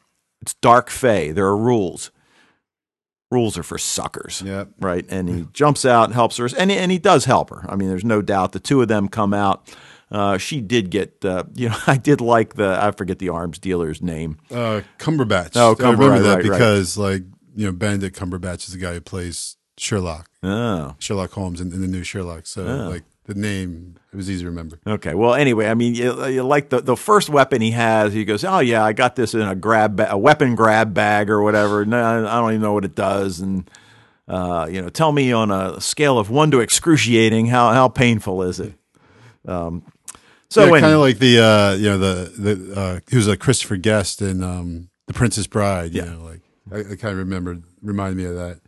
[0.42, 1.32] It's dark Fae.
[1.32, 2.12] There are rules
[3.32, 4.44] rules are for suckers.
[4.46, 4.72] Yep.
[4.82, 5.06] Right.
[5.10, 6.50] And he jumps out and helps her.
[6.58, 7.66] And, and he does help her.
[7.70, 9.74] I mean, there's no doubt the two of them come out.
[10.12, 13.60] Uh, she did get, uh, you know, I did like the, I forget the arms
[13.60, 14.38] dealer's name.
[14.52, 15.52] Uh, Cumberbatch.
[15.56, 16.52] Oh, I Cumber- remember right, that right, right.
[16.58, 17.24] because, like,
[17.56, 21.82] you know, Benedict Cumberbatch is the guy who plays Sherlock, Oh, Sherlock Holmes in, in
[21.82, 22.46] the new Sherlock.
[22.46, 24.80] So, like, the name it was easy to remember.
[24.86, 25.14] okay.
[25.14, 28.44] Well, anyway, I mean, you, you like the, the first weapon he has, he goes,
[28.44, 31.86] oh, yeah, I got this in a grab, ba- a weapon grab bag or whatever.
[31.86, 33.40] No, I don't even know what it does.
[33.40, 33.70] And,
[34.28, 38.42] uh, you know, tell me on a scale of one to excruciating, how, how painful
[38.44, 38.74] is it?
[39.48, 39.84] Um,
[40.52, 43.38] so, yeah, kind of like the uh, you know the the uh, he was a
[43.38, 45.94] Christopher Guest in um, The Princess Bride.
[45.94, 46.12] You Yeah.
[46.14, 46.42] know, like
[46.72, 48.60] I, I kind of remember reminded me of that.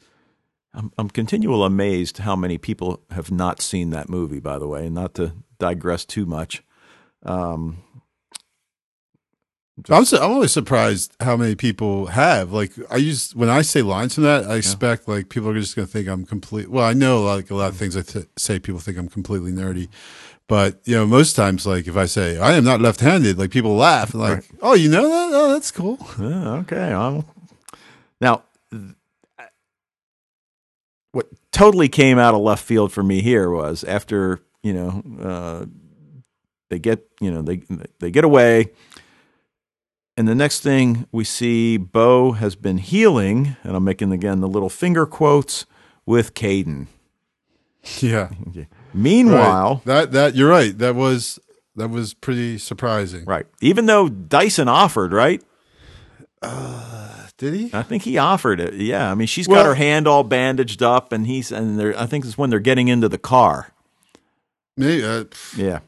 [0.74, 4.40] I'm, I'm continual amazed how many people have not seen that movie.
[4.40, 6.64] By the way, and not to digress too much.
[7.24, 7.84] Um,
[9.90, 12.52] I'm su- I'm always surprised how many people have.
[12.54, 15.76] Like I use when I say lines from that, I expect like people are just
[15.76, 16.70] going to think I'm complete.
[16.70, 19.52] Well, I know like a lot of things I th- say, people think I'm completely
[19.52, 19.88] nerdy.
[20.48, 23.76] But you know, most times, like if I say I am not left-handed, like people
[23.76, 24.14] laugh.
[24.14, 24.46] Like, Right.
[24.62, 25.30] oh, you know that?
[25.34, 25.98] Oh, that's cool.
[26.20, 26.94] Yeah, okay.
[26.94, 27.24] I'm,
[28.20, 28.96] now, th-
[31.12, 35.66] what totally came out of left field for me here was after you know uh,
[36.70, 37.62] they get you know they
[38.00, 38.72] they get away,
[40.18, 44.48] and the next thing we see, Bo has been healing, and I'm making again the
[44.50, 45.66] little finger quotes
[46.06, 46.88] with Cayden.
[48.00, 48.30] Yeah.
[48.94, 49.86] Meanwhile, Right.
[49.86, 50.78] that that you're right.
[50.78, 51.40] That was
[51.76, 53.26] that was pretty surprising.
[53.26, 55.42] right, even though Dyson offered, right?
[57.38, 57.70] Did he?
[57.74, 58.76] I think he offered it.
[58.76, 62.06] Yeah, I mean, she's got her hand all bandaged up, and he's and they're, I
[62.06, 63.70] think it's when they're getting into the car.
[64.78, 65.04] Maybe.
[65.04, 65.26] Uh,
[65.58, 65.80] Yeah.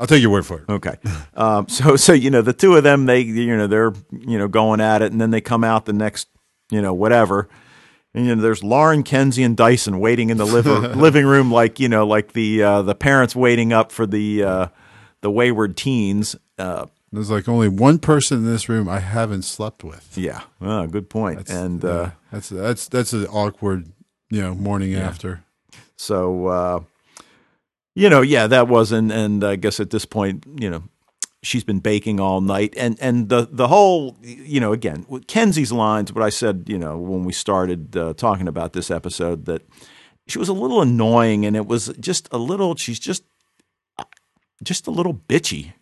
[0.00, 0.64] I'll take your word for it.
[0.68, 0.94] Okay.
[1.34, 4.46] Um, so so you know the two of them they you know they're you know
[4.48, 6.28] going at it, and then they come out the next
[6.70, 7.48] you know whatever.
[8.18, 10.66] And you know, there's Lauren, Kenzie, and Dyson waiting in the liv-
[10.96, 14.66] living room, like you know, like the uh, the parents waiting up for the uh,
[15.20, 16.34] the wayward teens.
[16.58, 20.18] Uh, There's like only one person in this room I haven't slept with.
[20.18, 21.48] yeah, oh, good point.
[21.48, 22.10] and uh, Yeah.
[22.32, 23.86] that's that's that's an awkward,
[24.30, 25.44] you know, morning after.
[25.94, 26.80] So, uh,
[27.94, 30.82] you know, yeah, that was, and, and I guess at this point, you know,
[31.42, 36.12] she's been baking all night, and and the the whole, you know, again, Kenzie's lines.
[36.12, 39.62] What I said, you know, when we started uh, talking about this episode, that
[40.26, 42.76] she was a little annoying, and it was just a little.
[42.76, 43.24] She's just,
[44.62, 45.72] just a little bitchy,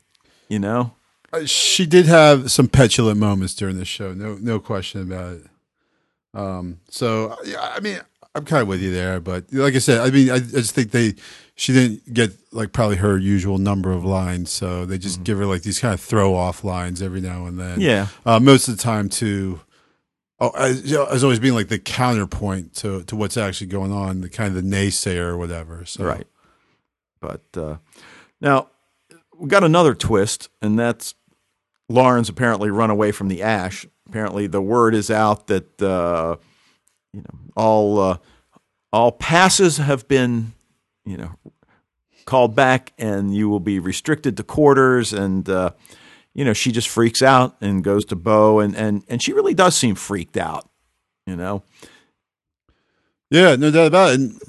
[0.48, 0.94] you know.
[1.32, 5.46] Uh, She did have some petulant moments during this show, no no question about it.
[6.34, 7.98] Um, so yeah, I mean,
[8.34, 10.74] I'm kind of with you there, but like I said, I mean, I, I just
[10.74, 11.14] think they
[11.56, 15.46] she didn't get like probably her usual number of lines, so they just give her
[15.46, 17.80] like these kind of throw off lines every now and then.
[17.80, 18.08] Yeah.
[18.24, 19.60] uh, most of the time to.
[20.38, 24.28] Oh, as, as always being like the counterpoint to, to what's actually going on, the
[24.28, 25.86] kind of the naysayer or whatever.
[25.86, 26.26] So Right.
[27.22, 27.76] But uh,
[28.38, 28.68] now
[29.38, 31.14] we got another twist, and that's
[31.88, 33.86] Lauren's apparently run away from the ash.
[34.06, 36.36] Apparently, the word is out that uh,
[37.14, 38.18] you know all uh,
[38.92, 40.52] all passes have been
[41.06, 41.30] you know
[42.26, 45.12] called back, and you will be restricted to quarters.
[45.12, 45.70] And uh,
[46.34, 49.54] you know she just freaks out and goes to Bo, and and and she really
[49.54, 50.68] does seem freaked out.
[51.26, 51.62] You know.
[53.28, 54.20] Yeah, no doubt about it.
[54.20, 54.40] And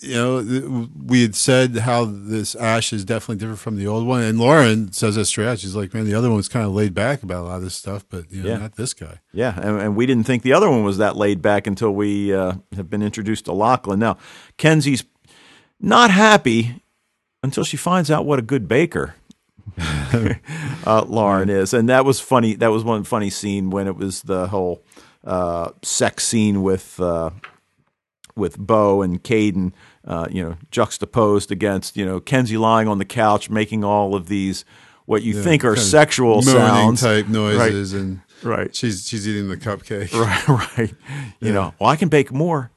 [0.00, 4.22] you know, we had said how this Ash is definitely different from the old one,
[4.24, 5.60] and Lauren says that straight out.
[5.60, 7.62] She's like, "Man, the other one was kind of laid back about a lot of
[7.62, 8.58] this stuff, but you know, Yeah.
[8.58, 11.42] not this guy." Yeah, and, and we didn't think the other one was that laid
[11.42, 14.00] back until we uh, have been introduced to Lachlan.
[14.00, 14.16] Now,
[14.58, 15.04] Kenzie's
[15.80, 16.82] not happy
[17.42, 19.14] until she finds out what a good baker
[20.86, 22.54] uh, Lauren is, and that was funny.
[22.54, 24.82] That was one funny scene when it was the whole
[25.24, 27.30] uh, sex scene with uh,
[28.36, 29.74] with Bo and Cayden.
[30.06, 34.28] Uh, you know, juxtaposed against you know Kenzie lying on the couch making all of
[34.28, 34.64] these
[35.06, 38.74] what you think are sexual sounds type noises, and Right.
[38.76, 40.12] she's she's eating the cupcake.
[40.48, 40.94] Right, right.
[41.40, 42.70] You know, well, I can bake more,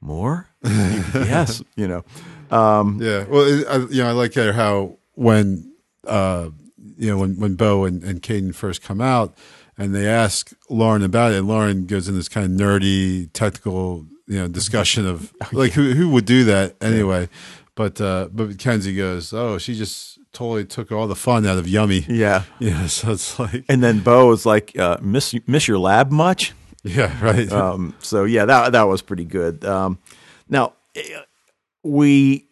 [0.00, 0.48] more.
[0.64, 2.04] yes, you know.
[2.52, 3.24] Yeah.
[3.28, 5.72] Well, it, I, you know, I like how when
[6.06, 6.50] uh,
[6.96, 9.34] you know when when Bo and and Cayden first come out,
[9.78, 14.06] and they ask Lauren about it, and Lauren goes in this kind of nerdy technical
[14.26, 17.28] you know discussion of like who who would do that anyway.
[17.74, 21.66] But uh, but Kenzie goes, oh, she just totally took all the fun out of
[21.66, 22.04] Yummy.
[22.08, 22.44] Yeah.
[22.58, 22.86] Yeah.
[22.86, 26.52] So it's like And then Bo is like, uh, "Miss miss your lab much?"
[26.84, 27.50] yeah, right.
[27.50, 29.64] Um, so yeah, that that was pretty good.
[29.64, 29.98] Um,
[30.48, 30.74] now
[31.82, 32.46] we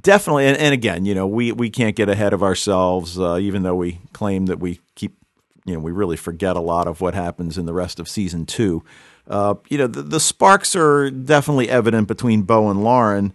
[0.00, 3.62] definitely, and, and again, you know, we we can't get ahead of ourselves, uh, even
[3.62, 5.16] though we claim that we keep,
[5.64, 8.46] you know, we really forget a lot of what happens in the rest of season
[8.46, 8.84] two.
[9.26, 13.34] Uh, you know, the, the sparks are definitely evident between Bo and Lauren,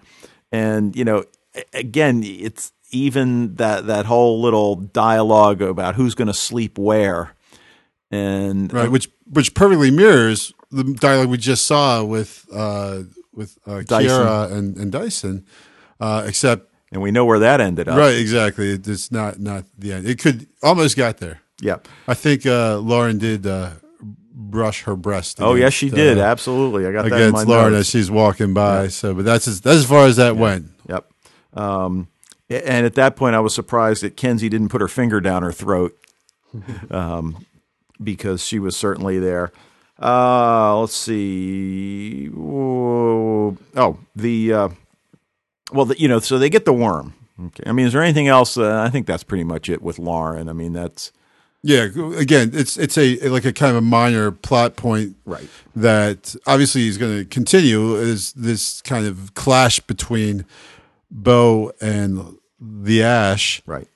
[0.51, 1.23] and you know,
[1.73, 7.35] again, it's even that that whole little dialogue about who's going to sleep where,
[8.11, 13.03] and right, which which perfectly mirrors the dialogue we just saw with uh,
[13.33, 14.57] with uh, Dyson.
[14.57, 15.45] And, and Dyson,
[15.99, 17.97] uh, except and we know where that ended up.
[17.97, 18.69] right, exactly.
[18.69, 20.07] It's not not the end.
[20.07, 21.41] It could almost got there.
[21.61, 21.87] Yep.
[22.07, 23.71] I think uh, Lauren did uh,
[24.33, 25.41] brush her breast.
[25.41, 26.17] Oh, yes, she did.
[26.17, 26.85] uh, Absolutely.
[26.85, 28.87] I got that in my against Lauren as she's walking by.
[28.89, 30.67] So, but that's as, that's as far as that went.
[30.87, 31.09] Yep.
[31.53, 32.07] Um,
[32.49, 35.51] and at that point, I was surprised that Kenzie didn't put her finger down her
[35.51, 35.97] throat
[36.91, 37.45] um,
[38.01, 39.51] because she was certainly there.
[40.01, 42.29] Uh, let's see.
[42.35, 44.69] Oh, the uh,
[45.71, 47.13] well, the, you know, so they get the worm.
[47.47, 47.63] Okay.
[47.65, 48.57] I mean, is there anything else?
[48.57, 50.49] Uh, I think that's pretty much it with Lauren.
[50.49, 51.11] I mean, that's
[51.63, 51.87] Yeah,
[52.17, 55.47] again, it's it's a like a kind of a minor plot point, Right.
[55.75, 60.45] That obviously is going to continue is this kind of clash between
[61.09, 63.87] Bo and the Ash, right.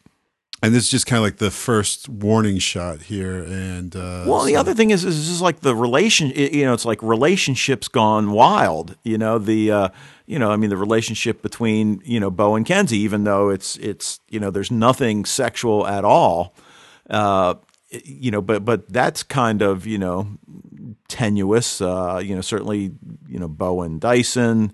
[0.63, 3.43] And this is just kind of like the first warning shot here.
[3.43, 6.29] And uh, Well, the so- other thing is, is just like the relation.
[6.29, 8.95] You know, it's like relationships gone wild.
[9.03, 9.89] You know, the uh,
[10.25, 13.77] you know, I mean, the relationship between you know Bo and Kenzie, even though it's
[13.77, 16.53] it's you know, there's nothing sexual at all.
[17.09, 17.55] Uh,
[17.89, 20.27] you know, but but that's kind of you know
[21.07, 21.81] tenuous.
[21.81, 22.91] Uh, you know, certainly
[23.27, 24.73] you know Bo and Dyson.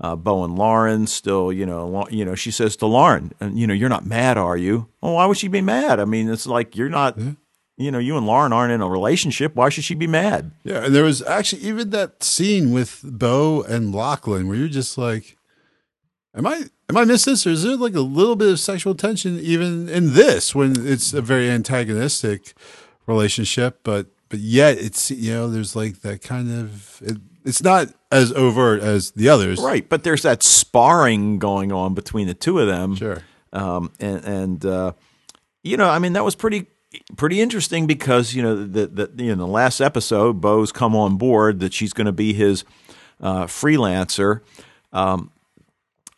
[0.00, 2.36] Uh, Bo and Lauren still, you know, you know.
[2.36, 4.88] She says to Lauren, you know, you're not mad, are you?
[5.00, 5.98] Well, why would she be mad?
[5.98, 7.18] I mean, it's like you're not,
[7.76, 9.56] you know, you and Lauren aren't in a relationship.
[9.56, 10.52] Why should she be mad?
[10.62, 14.96] Yeah, and there was actually even that scene with Bo and Lachlan where you're just
[14.96, 15.36] like,
[16.32, 18.94] "Am I am I missing this, or is there like a little bit of sexual
[18.94, 22.54] tension even in this when it's a very antagonistic
[23.06, 27.16] relationship, but but yet it's you know there's like that kind of it,
[27.48, 32.26] it's not as overt as the others, Right, but there's that sparring going on between
[32.26, 32.94] the two of them.
[32.94, 33.22] Sure.
[33.52, 34.92] um, and and uh,
[35.62, 36.66] you know, I mean, that was pretty
[37.16, 41.16] pretty interesting because you know the the you know the last episode, Bo's come on
[41.16, 42.64] board that she's going to be his
[43.20, 44.40] uh, freelancer.
[44.92, 45.30] Um,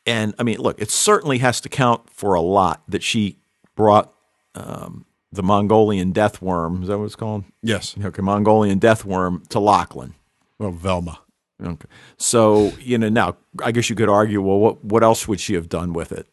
[0.06, 3.38] and I mean, look, it certainly has to count for a lot that she
[3.74, 4.12] brought
[4.54, 6.82] um, the Mongolian death worm.
[6.82, 7.44] Is that what it's called?
[7.62, 7.94] Yes.
[8.02, 10.14] Okay, Mongolian death worm to Lachlan.
[10.60, 11.18] Well, Velma.
[11.62, 11.88] Okay.
[12.18, 15.54] So, you know, now I guess you could argue, well, what what else would she
[15.54, 16.26] have done with it?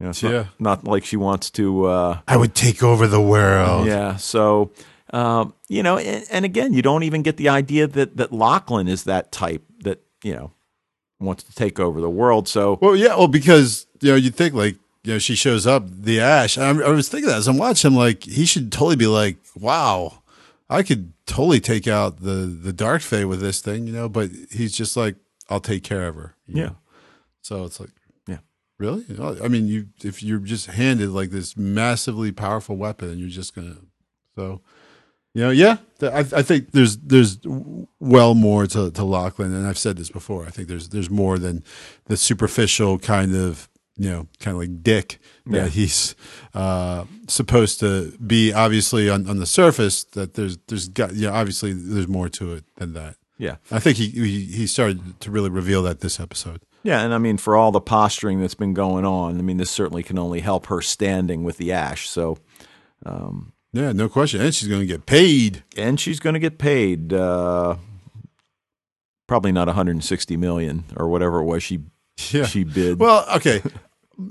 [0.00, 0.44] You know, it's not, Yeah.
[0.58, 1.84] not like she wants to.
[1.86, 3.86] Uh, I would take over the world.
[3.86, 4.16] yeah.
[4.16, 4.72] So,
[5.12, 8.88] um, you know, and, and again, you don't even get the idea that that Lachlan
[8.88, 10.50] is that type that you know
[11.20, 12.48] wants to take over the world.
[12.48, 15.84] So, Well, yeah, well, because you know, you think like you know, she shows up,
[15.88, 16.56] the Ash.
[16.58, 19.36] I, I was thinking that as I'm watching, I'm like, he should totally be like,
[19.56, 20.21] wow,
[20.72, 24.08] I could totally take out the the Dark Fae with this thing, you know.
[24.08, 25.16] But he's just like,
[25.48, 26.36] I'll take care of her.
[26.46, 26.64] Yeah.
[26.64, 26.76] know?
[27.42, 27.90] So it's like,
[28.26, 28.38] Yeah.
[28.78, 29.04] really?
[29.18, 33.54] Oh, I mean, you if you're just handed like this massively powerful weapon, you're just
[33.54, 33.76] gonna,
[34.34, 34.60] so.
[35.34, 37.38] You know, yeah, I, I think there's there's
[37.98, 40.44] well more to, to Lachlan, and I've said this before.
[40.44, 41.64] I think there's there's more than
[42.04, 43.66] the superficial kind of
[43.96, 45.68] you know kind of like dick that Yeah.
[45.68, 46.14] he's
[46.54, 48.52] uh, supposed to be.
[48.52, 52.64] Obviously, on, on the surface, that there's there's got yeah, obviously there's more to it
[52.76, 53.16] than that.
[53.38, 53.56] yeah.
[53.70, 56.62] I think he he, he started to really reveal that this episode.
[56.84, 59.70] Yeah, and I mean, for all the posturing that's been going on, I mean, this
[59.70, 62.08] certainly can only help her standing with the Ash.
[62.08, 62.38] So,
[63.72, 65.62] Yeah, no question, and she's going to get paid.
[65.76, 67.76] and she's going to get paid uh,
[69.28, 71.80] probably not 160 million or whatever it was she
[72.30, 72.44] Yeah.
[72.44, 72.98] she bid.
[73.00, 73.62] Well, okay.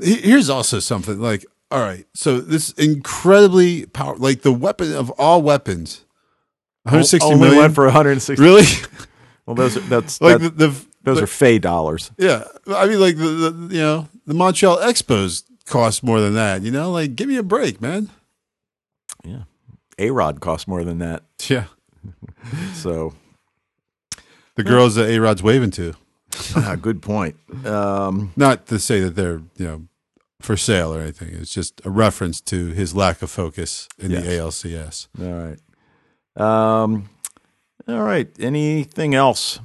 [0.02, 5.42] Here's also something like, all right, so this incredibly power, like the weapon of all
[5.42, 6.06] weapons,
[6.84, 7.58] 160 only million.
[7.60, 8.42] went for 160.
[8.44, 8.66] really?
[9.48, 12.12] Well, those are that's like that- the, the those are Fae dollars.
[12.18, 12.44] yeah.
[12.68, 16.62] I mean, like the, the you know the Montreal Expos cost more than that.
[16.62, 18.12] You know, like give me a break, man.
[19.26, 19.44] Yeah,
[19.98, 21.24] A Rod costs more than that.
[21.50, 21.66] Yeah,
[22.76, 23.16] So,
[24.56, 25.96] the girls that A Rod's waving to.
[26.56, 27.36] Ah, good point.
[27.66, 29.84] Um, Not to say that they're you know
[30.40, 31.30] for sale or anything.
[31.34, 34.24] It's just a reference to his lack of focus in Yes.
[34.26, 35.08] the ALCS.
[35.20, 35.60] all right.
[36.36, 37.10] Um,
[37.88, 38.28] all right.
[38.40, 39.60] Anything else?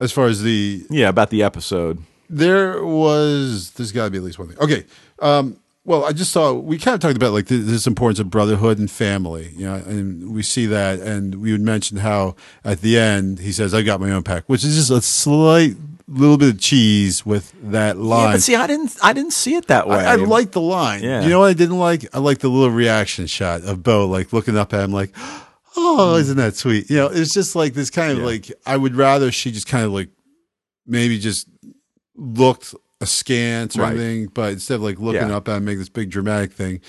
[0.00, 2.02] As far as the Yeah, about the episode.
[2.28, 4.58] there was there's got to be at least one thing.
[4.58, 4.84] Okay.
[5.20, 5.56] Um,
[5.86, 8.90] well, I just saw we kind of talked about like this importance of brotherhood and
[8.90, 12.34] family, you know, and we see that, and we would mention how
[12.64, 15.76] at the end he says, "I got my own pack," which is just a slight
[16.08, 18.26] little bit of cheese with that line.
[18.26, 20.04] Yeah, but see, I didn't I didn't see it that way.
[20.04, 21.04] I, I like the line.
[21.04, 21.22] Yeah.
[21.22, 22.04] You know what I didn't like?
[22.12, 25.12] I like the little reaction shot of Bo like looking up at him like,
[25.76, 26.20] "Oh, mm.
[26.20, 28.24] isn't that sweet?" You know, it's just like this kind of Yeah.
[28.24, 30.08] like I would rather she just kind of like
[30.84, 31.48] maybe just
[32.16, 32.74] looked
[33.06, 33.90] askance or Right.
[33.96, 35.36] anything, but instead of like looking Yeah.
[35.36, 36.80] up at him, make this big dramatic thing,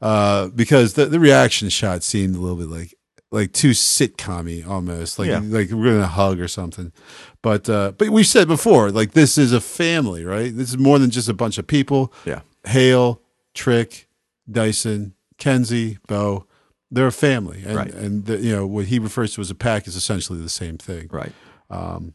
[0.00, 2.94] uh, because the the reaction shot seemed a little bit like
[3.30, 5.40] like too sitcom almost like Yeah.
[5.42, 6.92] like we're gonna hug or something
[7.40, 10.98] but uh but we said before like this is a family right this is more
[10.98, 12.40] than just a bunch of people Yeah.
[12.66, 13.22] hale
[13.54, 14.06] trick
[14.50, 16.46] dyson kenzie bo
[16.90, 17.94] they're a family and Right.
[17.94, 20.76] and the, you know what he refers to as a pack is essentially the same
[20.76, 21.32] thing Right.
[21.70, 22.12] um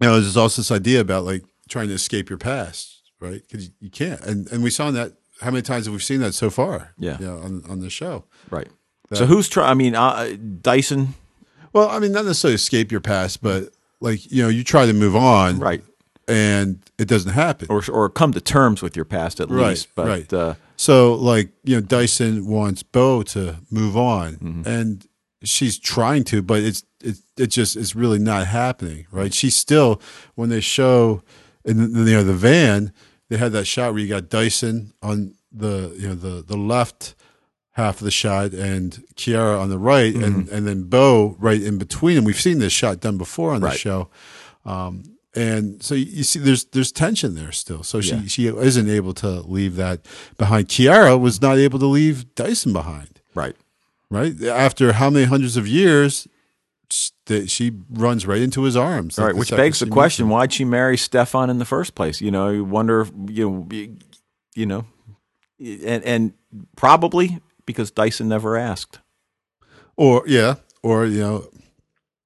[0.00, 3.66] you know there's also this idea about like trying to escape your past right because
[3.66, 6.34] you, you can't and and we saw that how many times have we seen that
[6.34, 7.16] so far Yeah.
[7.20, 8.68] you know, on on the show Right.
[9.12, 9.68] So who's trying?
[9.70, 11.14] I mean, uh, Dyson.
[11.72, 14.92] Well, I mean, not necessarily escape your past, but like you know, you try to
[14.92, 15.82] move on, Right.
[16.28, 17.66] and it doesn't happen.
[17.70, 19.88] Or or come to terms with your past at Right, least.
[19.96, 20.32] But right.
[20.32, 24.62] Uh, So, like, you know, Dyson wants Bo to move on, Mm-hmm.
[24.68, 25.06] and
[25.42, 29.34] she's trying to, but it's it it just it's really not happening, right?
[29.34, 30.00] She's still
[30.36, 31.22] when they show
[31.64, 32.92] in the, you know the van,
[33.28, 37.14] they had that shot where you got Dyson on the you know the the left
[37.72, 40.54] half of the shot and Ciara on the right, and Mm-hmm.
[40.54, 42.16] and then Bo right in between.
[42.18, 43.78] And we've seen this shot done before on the Right.
[43.78, 44.08] show.
[44.64, 45.04] Um,
[45.34, 47.82] and so you see, there's there's tension there still.
[47.84, 48.26] So she Yeah.
[48.26, 50.00] she isn't able to leave that
[50.36, 50.68] behind.
[50.68, 53.20] Ciara was not able to leave Dyson behind.
[53.34, 53.56] right.
[54.10, 56.26] Right after how many hundreds of years,
[57.26, 59.18] that she runs right into his arms.
[59.18, 60.28] All right, which begs the question.
[60.28, 62.20] Why'd she marry Stefan in the first place?
[62.20, 63.00] You know, you wonder.
[63.02, 63.68] if, You know,
[64.54, 64.84] you know,
[65.60, 66.32] and and
[66.76, 68.98] probably because Dyson never asked.
[69.96, 71.48] Or yeah, or you know,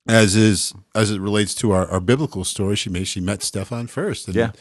[0.09, 3.87] as is as it relates to our, our biblical story, she may she met Stefan
[3.89, 4.29] first.
[4.29, 4.53] And Yeah.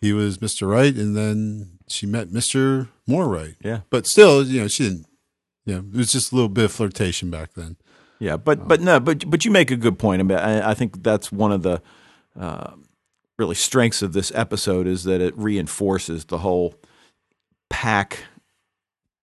[0.00, 0.68] he was Mr.
[0.70, 2.88] Right, and then she met Mr.
[3.06, 3.56] More Right.
[3.64, 5.06] Yeah, But still, you know, she didn't.
[5.66, 7.76] You know, it was just a little bit of flirtation back then.
[8.20, 10.20] Yeah, but but no, but but you make a good point.
[10.20, 11.82] I mean, I, I think that's one of the
[12.38, 12.72] uh,
[13.38, 16.74] really strengths of this episode is that it reinforces the whole
[17.70, 18.24] pack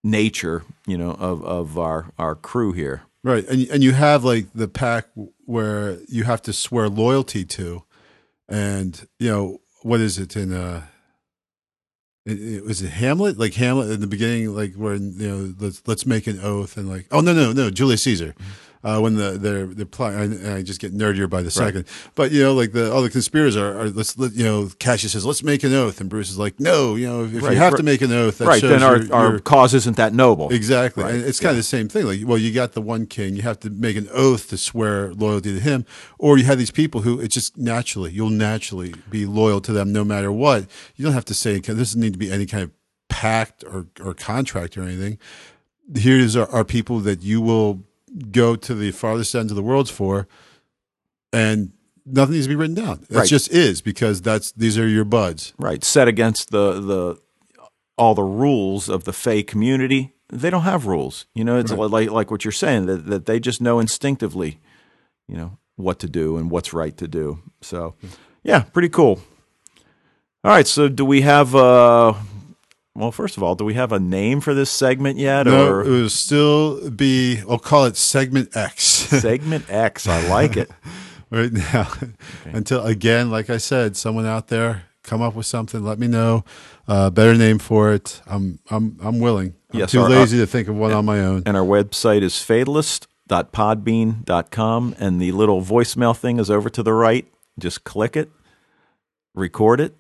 [0.04, 3.04] nature, you know, of of our our crew here.
[3.24, 5.08] Right, and and you have like the pack
[5.46, 7.84] where you have to swear loyalty to,
[8.50, 10.88] and you know what is it in uh,
[12.26, 13.38] it, it, was it Hamlet?
[13.38, 16.90] Like Hamlet in the beginning, like where you know let's let's make an oath and
[16.90, 18.34] like oh no no no Julius Caesar,
[18.84, 22.54] uh, when the they're and I just get nerdier by the second, but you know
[22.54, 25.64] like the all the conspirators are, are let's let you know Cassius says let's make
[25.64, 27.78] an oath and Brutus is like no you know if, if Right, you have right.
[27.78, 30.50] to make an oath that right, then our your- our your- cause isn't that noble.
[30.54, 31.04] Exactly.
[31.04, 31.16] Right.
[31.16, 32.06] And it's kind of the same thing.
[32.06, 35.14] Like, well, you got the one king, you have to make an oath to swear
[35.14, 35.86] loyalty to him.
[36.20, 39.92] Or you have these people who it's just naturally, you'll naturally be loyal to them
[39.92, 40.66] no matter what.
[40.96, 42.72] You don't have to say, there doesn't need to be any kind of
[43.10, 45.18] pact or, or contract or anything.
[45.96, 47.84] Here's our, are people that you will
[48.32, 50.28] go to the farthest ends of the worlds for,
[51.34, 51.72] and
[52.06, 53.06] nothing needs to be written down.
[53.10, 53.28] It Right.
[53.28, 55.54] just is because that's these are your buds.
[55.58, 57.18] right set against the the
[57.98, 60.14] all the rules of the Fae community.
[60.30, 61.26] They don't have rules.
[61.34, 64.60] You know, it's like like what you're saying that that they just know instinctively,
[65.28, 67.40] you know, what to do and what's right to do.
[67.62, 67.96] So,
[68.44, 69.22] yeah, pretty cool.
[70.44, 72.14] All right, so do we have uh
[72.98, 75.82] well, first of all, do we have a name for this segment yet No, or
[75.84, 77.40] it will still be.
[77.50, 78.84] I'll call it segment X.
[79.22, 80.06] segment X?
[80.08, 80.70] I like it.
[81.30, 81.92] right now
[82.46, 86.46] until again like i said someone out there come up with something let me know
[86.88, 90.48] uh, better name for it i'm i'm i'm willing i'm Yes, too our- lazy to
[90.48, 94.96] think of one on my own And our website is fatalist.podbean.com.
[94.98, 97.28] And the little voicemail thing is over to the right.
[97.60, 98.32] Just click it,
[99.36, 99.96] record it,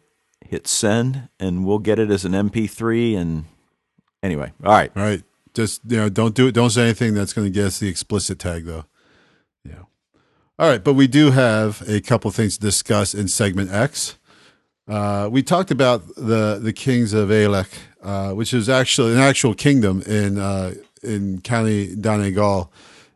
[0.49, 3.17] hit send, and we'll get it as an MP3.
[3.17, 3.45] And
[4.21, 4.91] anyway, all right.
[4.95, 5.23] all right
[5.53, 7.87] just you know don't do it don't say anything that's going to get us the
[7.87, 8.85] explicit tag though
[9.65, 9.81] yeah
[10.59, 14.19] all right but we do have a couple things to discuss in segment x
[14.87, 17.67] uh, we talked about the the kings of Ailech,
[18.01, 20.73] uh, which is actually an actual kingdom in uh,
[21.03, 22.71] in County Donegal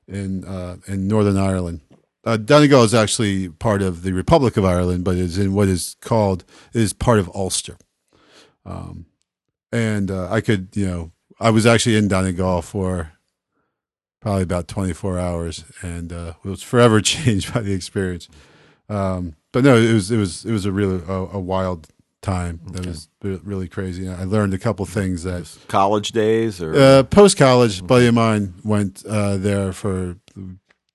[0.07, 1.79] in uh, in Northern Ireland.
[2.23, 5.95] Uh, Donegal is actually part of the Republic of Ireland, but is in what is
[6.01, 6.43] called
[6.73, 7.77] is part of Ulster.
[8.65, 9.07] Um,
[9.71, 13.13] and uh, I could, you know, I was actually in Donegal for
[14.19, 18.29] probably about 24 hours, and uh, was forever changed by the experience.
[18.87, 21.87] Um, but no, it was it was it was a really a, a wild
[22.21, 22.59] time.
[22.71, 24.07] That was really crazy.
[24.07, 28.53] I learned a couple things that College days or uh, post college, buddy of mine
[28.63, 30.17] went uh, there for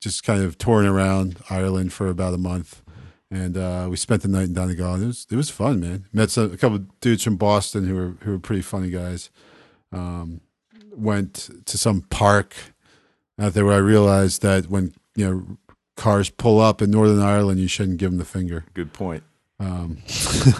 [0.06, 2.80] just kind of touring around Ireland for about a month,
[3.28, 5.02] and uh, we spent the night in Donegal.
[5.02, 6.06] It was it was fun, man.
[6.12, 9.30] Met some, a couple of dudes from Boston who were who were pretty funny guys.
[9.90, 10.42] Um,
[10.94, 12.54] went to some park
[13.38, 15.58] out there where I realized that when you know
[15.96, 18.64] cars pull up in Northern Ireland, you shouldn't give them the finger.
[18.74, 19.24] good point.
[19.58, 19.98] Um,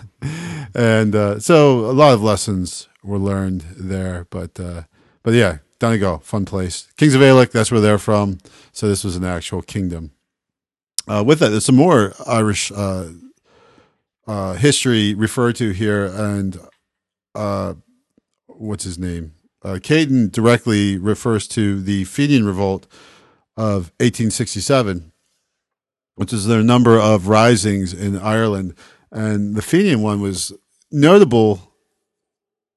[0.74, 4.82] and uh, so a lot of lessons were learned there, but uh,
[5.22, 6.88] but yeah, Donegal, fun place.
[6.96, 8.38] Kings of Ailech, that's where they're from.
[8.72, 10.12] So this was an actual kingdom.
[11.08, 13.10] Uh, with that, there's some more Irish uh,
[14.26, 16.58] uh, history referred to here, and
[17.34, 17.74] uh,
[18.46, 19.32] what's his name?
[19.62, 22.86] Uh, Cayden directly refers to the Fenian Revolt
[23.56, 25.12] of 1867
[26.16, 28.74] which is their number of risings in Ireland.
[29.12, 30.52] And the Fenian one was
[30.90, 31.72] notable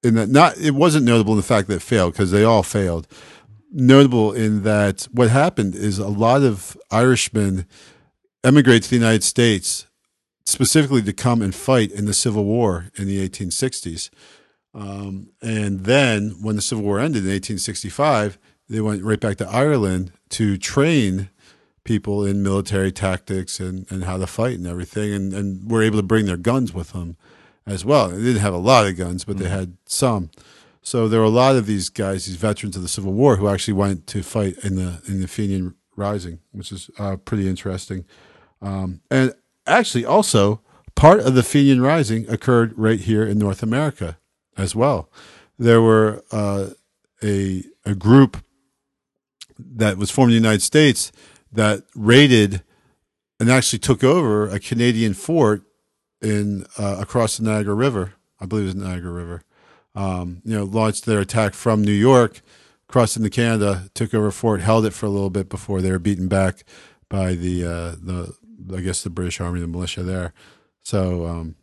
[0.03, 2.63] in that not it wasn't notable in the fact that it failed because they all
[2.63, 3.07] failed,
[3.71, 7.65] notable in that what happened is a lot of Irishmen
[8.43, 9.85] emigrated to the United States
[10.45, 14.09] specifically to come and fight in the Civil War in the 1860s.
[14.73, 18.37] Um, and then when the Civil War ended in 1865,
[18.67, 21.29] they went right back to Ireland to train
[21.83, 25.97] people in military tactics and, and how to fight and everything, and, and were able
[25.97, 27.17] to bring their guns with them
[27.69, 28.09] as well.
[28.09, 30.31] They didn't have a lot of guns, but they had some.
[30.81, 33.47] So there were a lot of these guys, these veterans of the Civil War, who
[33.47, 38.05] actually went to fight in the in the Fenian Rising, which is uh, pretty interesting.
[38.61, 39.33] Um, and
[39.67, 40.61] actually, also
[40.95, 44.17] part of the Fenian Rising occurred right here in North America
[44.57, 45.09] as well.
[45.57, 46.69] There were uh,
[47.21, 48.43] a a group
[49.59, 51.11] that was formed in the United States
[51.51, 52.63] that raided
[53.39, 55.63] and actually took over a Canadian fort
[56.21, 58.13] in uh, across the Niagara River.
[58.39, 59.43] I believe it was Niagara River.
[59.95, 62.41] Um, you know, launched their attack from New York,
[62.87, 65.99] crossed into Canada, took over fort, held it for a little bit before they were
[65.99, 66.63] beaten back
[67.09, 68.35] by the uh, the
[68.75, 70.33] I guess the British Army, the militia there.
[70.83, 71.55] So um,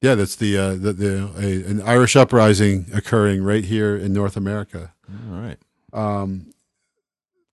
[0.00, 4.36] yeah, that's the uh, the, the a, an Irish uprising occurring right here in North
[4.36, 4.94] America.
[5.08, 5.58] All right.
[5.92, 6.53] Um,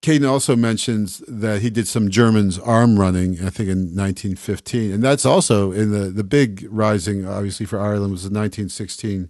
[0.01, 5.03] Cayden also mentions that he did some Germans arm running, I think in 1915, and
[5.03, 9.29] that's also in the the big rising, obviously for Ireland was the 1916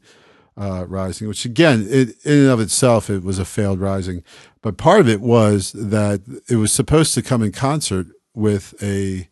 [0.57, 4.23] uh, rising, which again, it, in and of itself, it was a failed rising,
[4.61, 9.27] but part of it was that it was supposed to come in concert with a.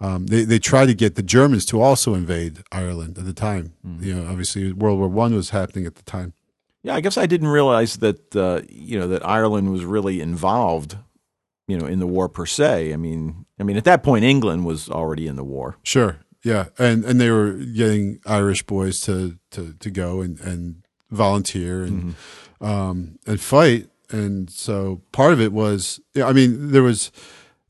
[0.00, 3.74] Um, they they tried to get the Germans to also invade Ireland at the time.
[4.00, 6.34] You know, obviously World War One was happening at the time.
[6.82, 10.96] Yeah, I guess I didn't realize that uh, you know that Ireland was really involved,
[11.66, 12.92] you know, in the war per se.
[12.92, 15.76] I mean, I mean, at that point, England was already in the war.
[15.82, 16.20] Sure.
[16.44, 16.66] Yeah.
[16.78, 22.14] And and they were getting Irish boys to to, to go and, and volunteer and
[22.60, 23.88] um, and fight.
[24.10, 27.10] And so part of it was yeah, I mean, there was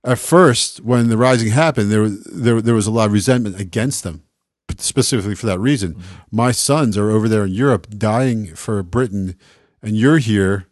[0.04, 3.58] at first when the rising happened, there was there there was a lot of resentment
[3.58, 4.22] against them.
[4.80, 6.00] Specifically for that reason,
[6.30, 9.36] my sons are over there in Europe dying for Britain,
[9.82, 10.66] and you're here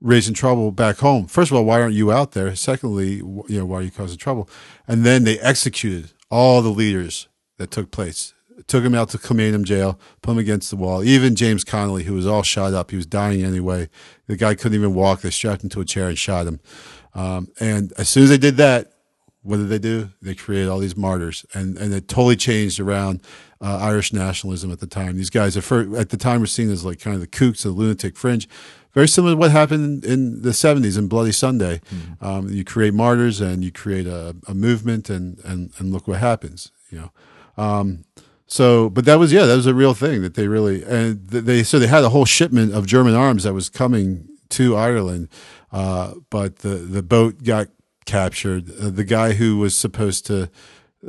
[0.00, 1.26] raising trouble back home.
[1.26, 2.54] First of all, why aren't you out there?
[2.54, 4.48] Secondly, wh- you know, why are you causing trouble?
[4.86, 8.34] And then they executed all the leaders that took place.
[8.66, 11.02] Took him out to Kilmainham jail, put him against the wall.
[11.02, 13.88] Even James Connolly, who was all shot up, he was dying anyway.
[14.26, 15.22] The guy couldn't even walk.
[15.22, 16.60] They strapped him to a chair and shot him.
[17.14, 18.92] Um, and as soon as they did that,
[19.48, 20.10] what did they do?
[20.20, 23.22] They created all these martyrs, and and it totally changed around
[23.62, 25.16] uh, Irish nationalism at the time.
[25.16, 25.64] These guys at,
[26.10, 28.46] the time were seen as like kind of the kooks of the lunatic fringe,
[28.92, 31.80] very similar to what happened in the '70s in Bloody Sunday.
[32.20, 36.18] Um, you create martyrs, and you create a, a movement, and and and look what
[36.18, 36.70] happens.
[36.90, 37.10] You know.
[37.64, 38.04] Um,
[38.46, 41.62] so, but that was yeah, that was a real thing that they really and they
[41.62, 45.30] so they had a whole shipment of German arms that was coming to Ireland,
[45.72, 47.68] uh, but the the boat got
[48.08, 48.72] captured.
[48.80, 50.50] Uh, the guy who was supposed to,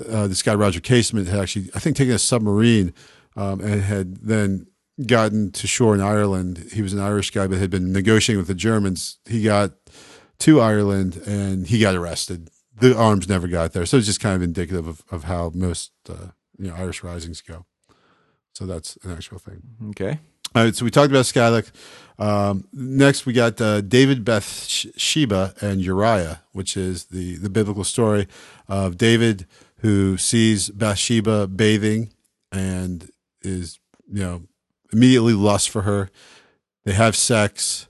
[0.08, 2.94] uh, this guy Roger Casement had actually I think taken a submarine
[3.36, 4.68] um, and had then
[5.08, 6.72] gotten to shore in Ireland.
[6.74, 9.18] He was an Irish guy, but had been negotiating with the Germans.
[9.26, 9.72] He got
[10.40, 12.50] to Ireland and he got arrested.
[12.80, 15.92] The arms never got there, so it's just kind of indicative of, of how most
[16.10, 16.28] uh,
[16.58, 17.66] you know Irish risings go.
[18.54, 19.62] So that's an actual thing.
[19.92, 20.20] Okay.
[20.56, 21.72] All right, so we talked about Scáthach.
[22.20, 28.28] Um, next, we got uh, David Bathsheba and Uriah, which is the the biblical story
[28.68, 29.48] of David
[29.78, 32.12] who sees Bathsheba bathing
[32.52, 33.10] and
[33.42, 33.80] is
[34.12, 34.42] you know
[34.92, 36.10] immediately lust for her.
[36.84, 37.88] They have sex.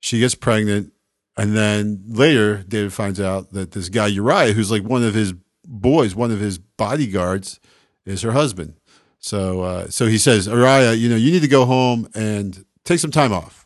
[0.00, 0.92] She gets pregnant,
[1.36, 5.32] and then later David finds out that this guy Uriah, who's like one of his
[5.64, 7.58] boys, one of his bodyguards,
[8.04, 8.74] is her husband.
[9.18, 12.98] So, uh, so he says, Uriah, you know, you need to go home and take
[12.98, 13.61] some time off.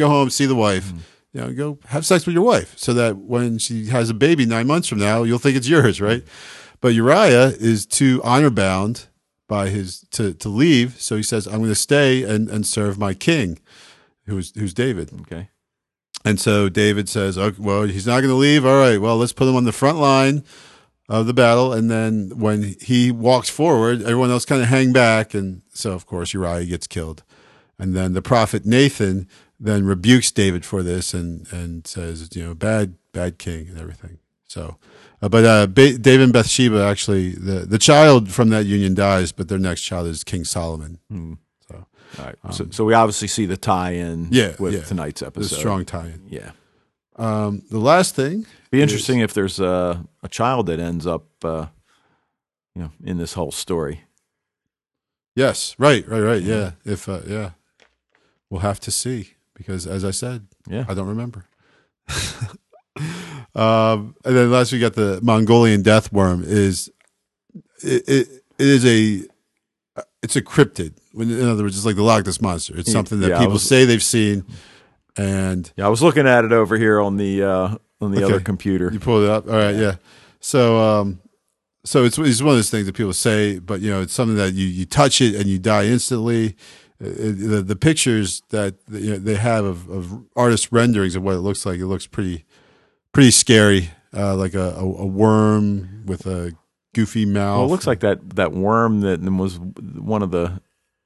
[0.00, 0.86] Go home, see the wife.
[0.86, 0.98] Mm-hmm.
[1.32, 4.46] You know, go have sex with your wife, so that when she has a baby
[4.46, 6.24] nine months from now, you'll think it's yours, right?
[6.80, 9.08] But Uriah is too honor bound
[9.46, 12.98] by his to to leave, so he says, "I'm going to stay and and serve
[12.98, 13.58] my king,
[14.24, 15.50] who's who's David." Okay.
[16.24, 18.66] And so David says, okay, well, he's not going to leave.
[18.66, 20.44] All right, well, let's put him on the front line
[21.08, 21.72] of the battle.
[21.72, 25.32] And then when he walks forward, everyone else kind of hang back.
[25.34, 27.22] And so, of course, Uriah gets killed.
[27.78, 29.26] And then the prophet Nathan
[29.60, 34.18] then rebukes David for this and, and says, you know, bad, bad king and everything.
[34.48, 34.78] So,
[35.22, 39.32] uh, but uh, ba- David and Bathsheba actually, the, the child from that union dies,
[39.32, 40.98] but their next child is King Solomon.
[41.68, 41.86] So,
[42.18, 42.36] All right.
[42.52, 44.82] so, so we obviously see the tie-in Yeah, with yeah.
[44.82, 45.56] tonight's the episode.
[45.56, 46.22] strong tie in.
[46.28, 46.52] Yeah.
[47.16, 51.66] Um, the last thing Be interesting if there's a, a child that ends up, uh,
[52.74, 54.04] you know, in this whole story.
[55.36, 56.42] Yes, right, right, right.
[56.42, 57.50] Yeah, if uh, yeah,
[58.48, 60.86] we'll have to see because, as I said, Yeah.
[60.88, 61.44] I don't remember.
[63.54, 66.42] um, and then last we got the Mongolian death worm.
[66.44, 66.90] Is
[67.82, 69.22] it, it, it is a
[70.22, 70.94] it's a cryptid.
[71.14, 72.74] In other words, it's like the Loch Ness monster.
[72.78, 74.44] It's something that Yeah, people was- say they've seen,
[75.16, 78.24] and Yeah, I was looking at it over here on the uh, on the Okay.
[78.24, 78.90] other computer.
[78.92, 79.46] You pulled it up.
[79.46, 79.96] All right, yeah.
[80.40, 81.20] So, um,
[81.84, 84.36] so it's it's one of those things that people say, but you know, it's something
[84.36, 86.56] that you you touch it and you die instantly.
[87.00, 91.38] The the pictures that you know, they have of, of artist renderings of what it
[91.40, 92.44] looks like, it looks pretty
[93.12, 96.52] pretty scary, uh, like a, a, a worm with a
[96.94, 97.56] goofy mouth.
[97.58, 100.60] Well, it looks like that that worm that was one of the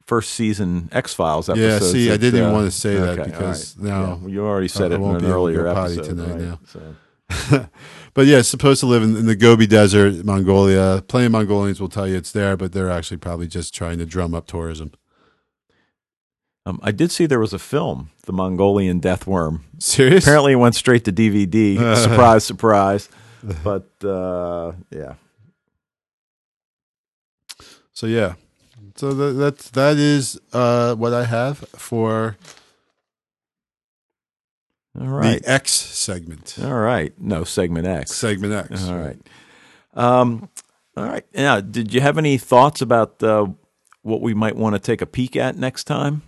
[0.04, 1.84] first season X Files episodes.
[1.84, 3.88] Yeah, see, I didn't even uh, want to say that because right.
[3.88, 5.68] now- Yeah, well, you already said I it in won't an be able to earlier
[5.68, 6.04] episode.
[6.04, 6.40] tonight right?
[6.40, 6.58] now.
[6.66, 6.94] So.
[8.14, 11.02] but yeah, it's supposed to live in, in the Gobi Desert, Mongolia.
[11.06, 14.06] Plenty of Mongolians will tell you it's there, but they're actually probably just trying to
[14.06, 14.90] drum up tourism.
[16.66, 19.64] Um, I did see there was a film, The Mongolian Death Worm.
[19.78, 20.24] Serious?
[20.24, 21.96] Apparently, it went straight to DVD.
[22.02, 23.08] surprise, surprise.
[23.62, 25.14] But uh, yeah,
[27.92, 28.34] So yeah,
[28.96, 32.36] so that that's that is uh, what I have for
[34.98, 36.56] all right, the X segment.
[36.62, 37.12] all right.
[37.20, 38.12] No segment X.
[38.12, 38.88] Segment X.
[38.88, 39.18] All right.
[39.92, 40.48] Um,
[40.96, 41.24] all right.
[41.34, 43.48] Now, did you have any thoughts about uh,
[44.02, 46.22] what we might want to take a peek at next time?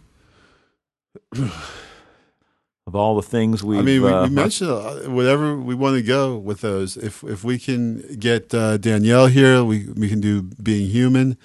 [2.87, 5.97] Of all the things we, I mean, we, uh, we mentioned uh, whatever we want
[5.97, 6.97] to go with those.
[6.97, 11.37] If if we can get uh, Danielle here, we we can do being human.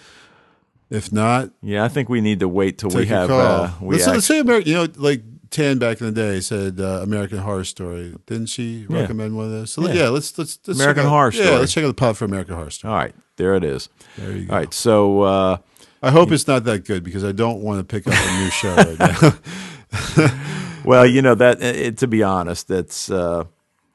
[0.89, 3.31] If not, yeah, I think we need to wait till we have.
[3.31, 4.69] Uh, we let's, act- let's say American.
[4.71, 8.13] You know, like Tan back in the day said uh, American Horror Story.
[8.25, 8.99] Didn't she Yeah.
[9.01, 9.71] recommend one of those?
[9.71, 9.93] So Yeah.
[9.93, 11.57] yeah, let's let's, let's American out- Horror Yeah, Story.
[11.59, 12.91] let's check out the pod for American Horror Story.
[12.93, 13.89] all right, there it is.
[14.17, 14.53] There you go.
[14.53, 15.57] All right, so uh,
[16.01, 18.49] I hope it's not that good because I don't want to pick up a new
[18.49, 20.37] show right now.
[20.83, 21.61] Well, you know that.
[21.61, 23.09] It, to be honest, that's.
[23.11, 23.43] Uh,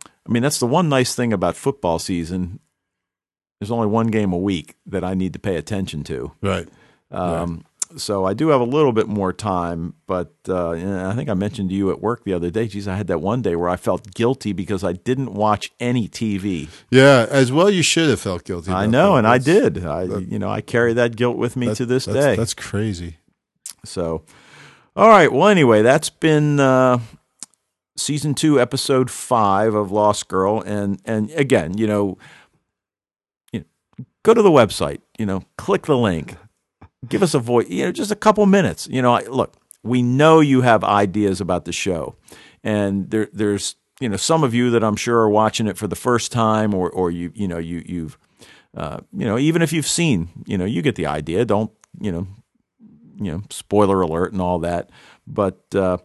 [0.05, 2.61] I mean, that's the one nice thing about football season.
[3.61, 6.33] There's only one game a week that I need to pay attention to.
[6.43, 6.69] right.
[7.11, 7.65] Um,
[7.97, 11.71] So I do have a little bit more time, but uh, I think I mentioned
[11.71, 12.67] to you at work the other day.
[12.67, 16.09] Geez, I had that one day where I felt guilty because I didn't watch any
[16.09, 16.69] TV.
[16.91, 18.73] Yeah, as well you should have felt guilty.
[18.73, 19.19] I know, that.
[19.19, 19.85] and I did.
[19.87, 22.37] I, you know, I carry that guilt with me that- to this that's- day.
[22.37, 23.19] That's crazy.
[23.85, 24.25] So,
[24.97, 25.31] all right.
[25.33, 26.99] Well, anyway, that's been uh,
[27.97, 32.19] season two, episode five of Lost Girl, and and again, you know,
[33.53, 35.01] you know, go to the website.
[35.19, 36.35] You know, click the link,
[37.09, 37.69] give us a voice.
[37.69, 38.89] You know, just a couple minutes.
[38.91, 42.17] You know, I, look, we know you have ideas about the show,
[42.63, 45.87] and there there's you know some of you that I'm sure are watching it for
[45.87, 48.19] the first time, or or you you know you you've
[48.77, 51.45] uh, you know even if you've seen, you know, you get the idea.
[51.45, 52.27] Don't you know
[53.19, 54.91] you know, spoiler alert and all that.
[55.27, 55.99] But, uh,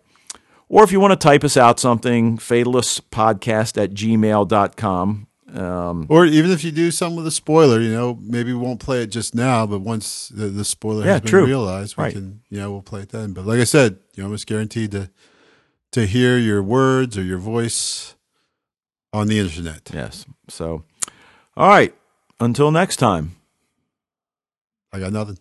[0.69, 5.27] or if you want to type us out something, fatalistpodcast at gmail.com.
[5.53, 8.79] Um, Or even if you do something with a spoiler, you know, maybe we won't
[8.79, 11.45] play it just now, but once the, the spoiler Yeah, has been true.
[11.45, 12.13] realized, we Right.
[12.13, 13.33] can, you know, we'll play it then.
[13.33, 15.09] But like I said, you're almost guaranteed to
[15.91, 18.15] to hear your words or your voice
[19.11, 19.89] on the internet.
[19.93, 20.25] yes.
[20.47, 20.85] So,
[21.57, 21.93] all right.
[22.39, 23.35] Until next time.
[24.93, 25.37] I got nothing.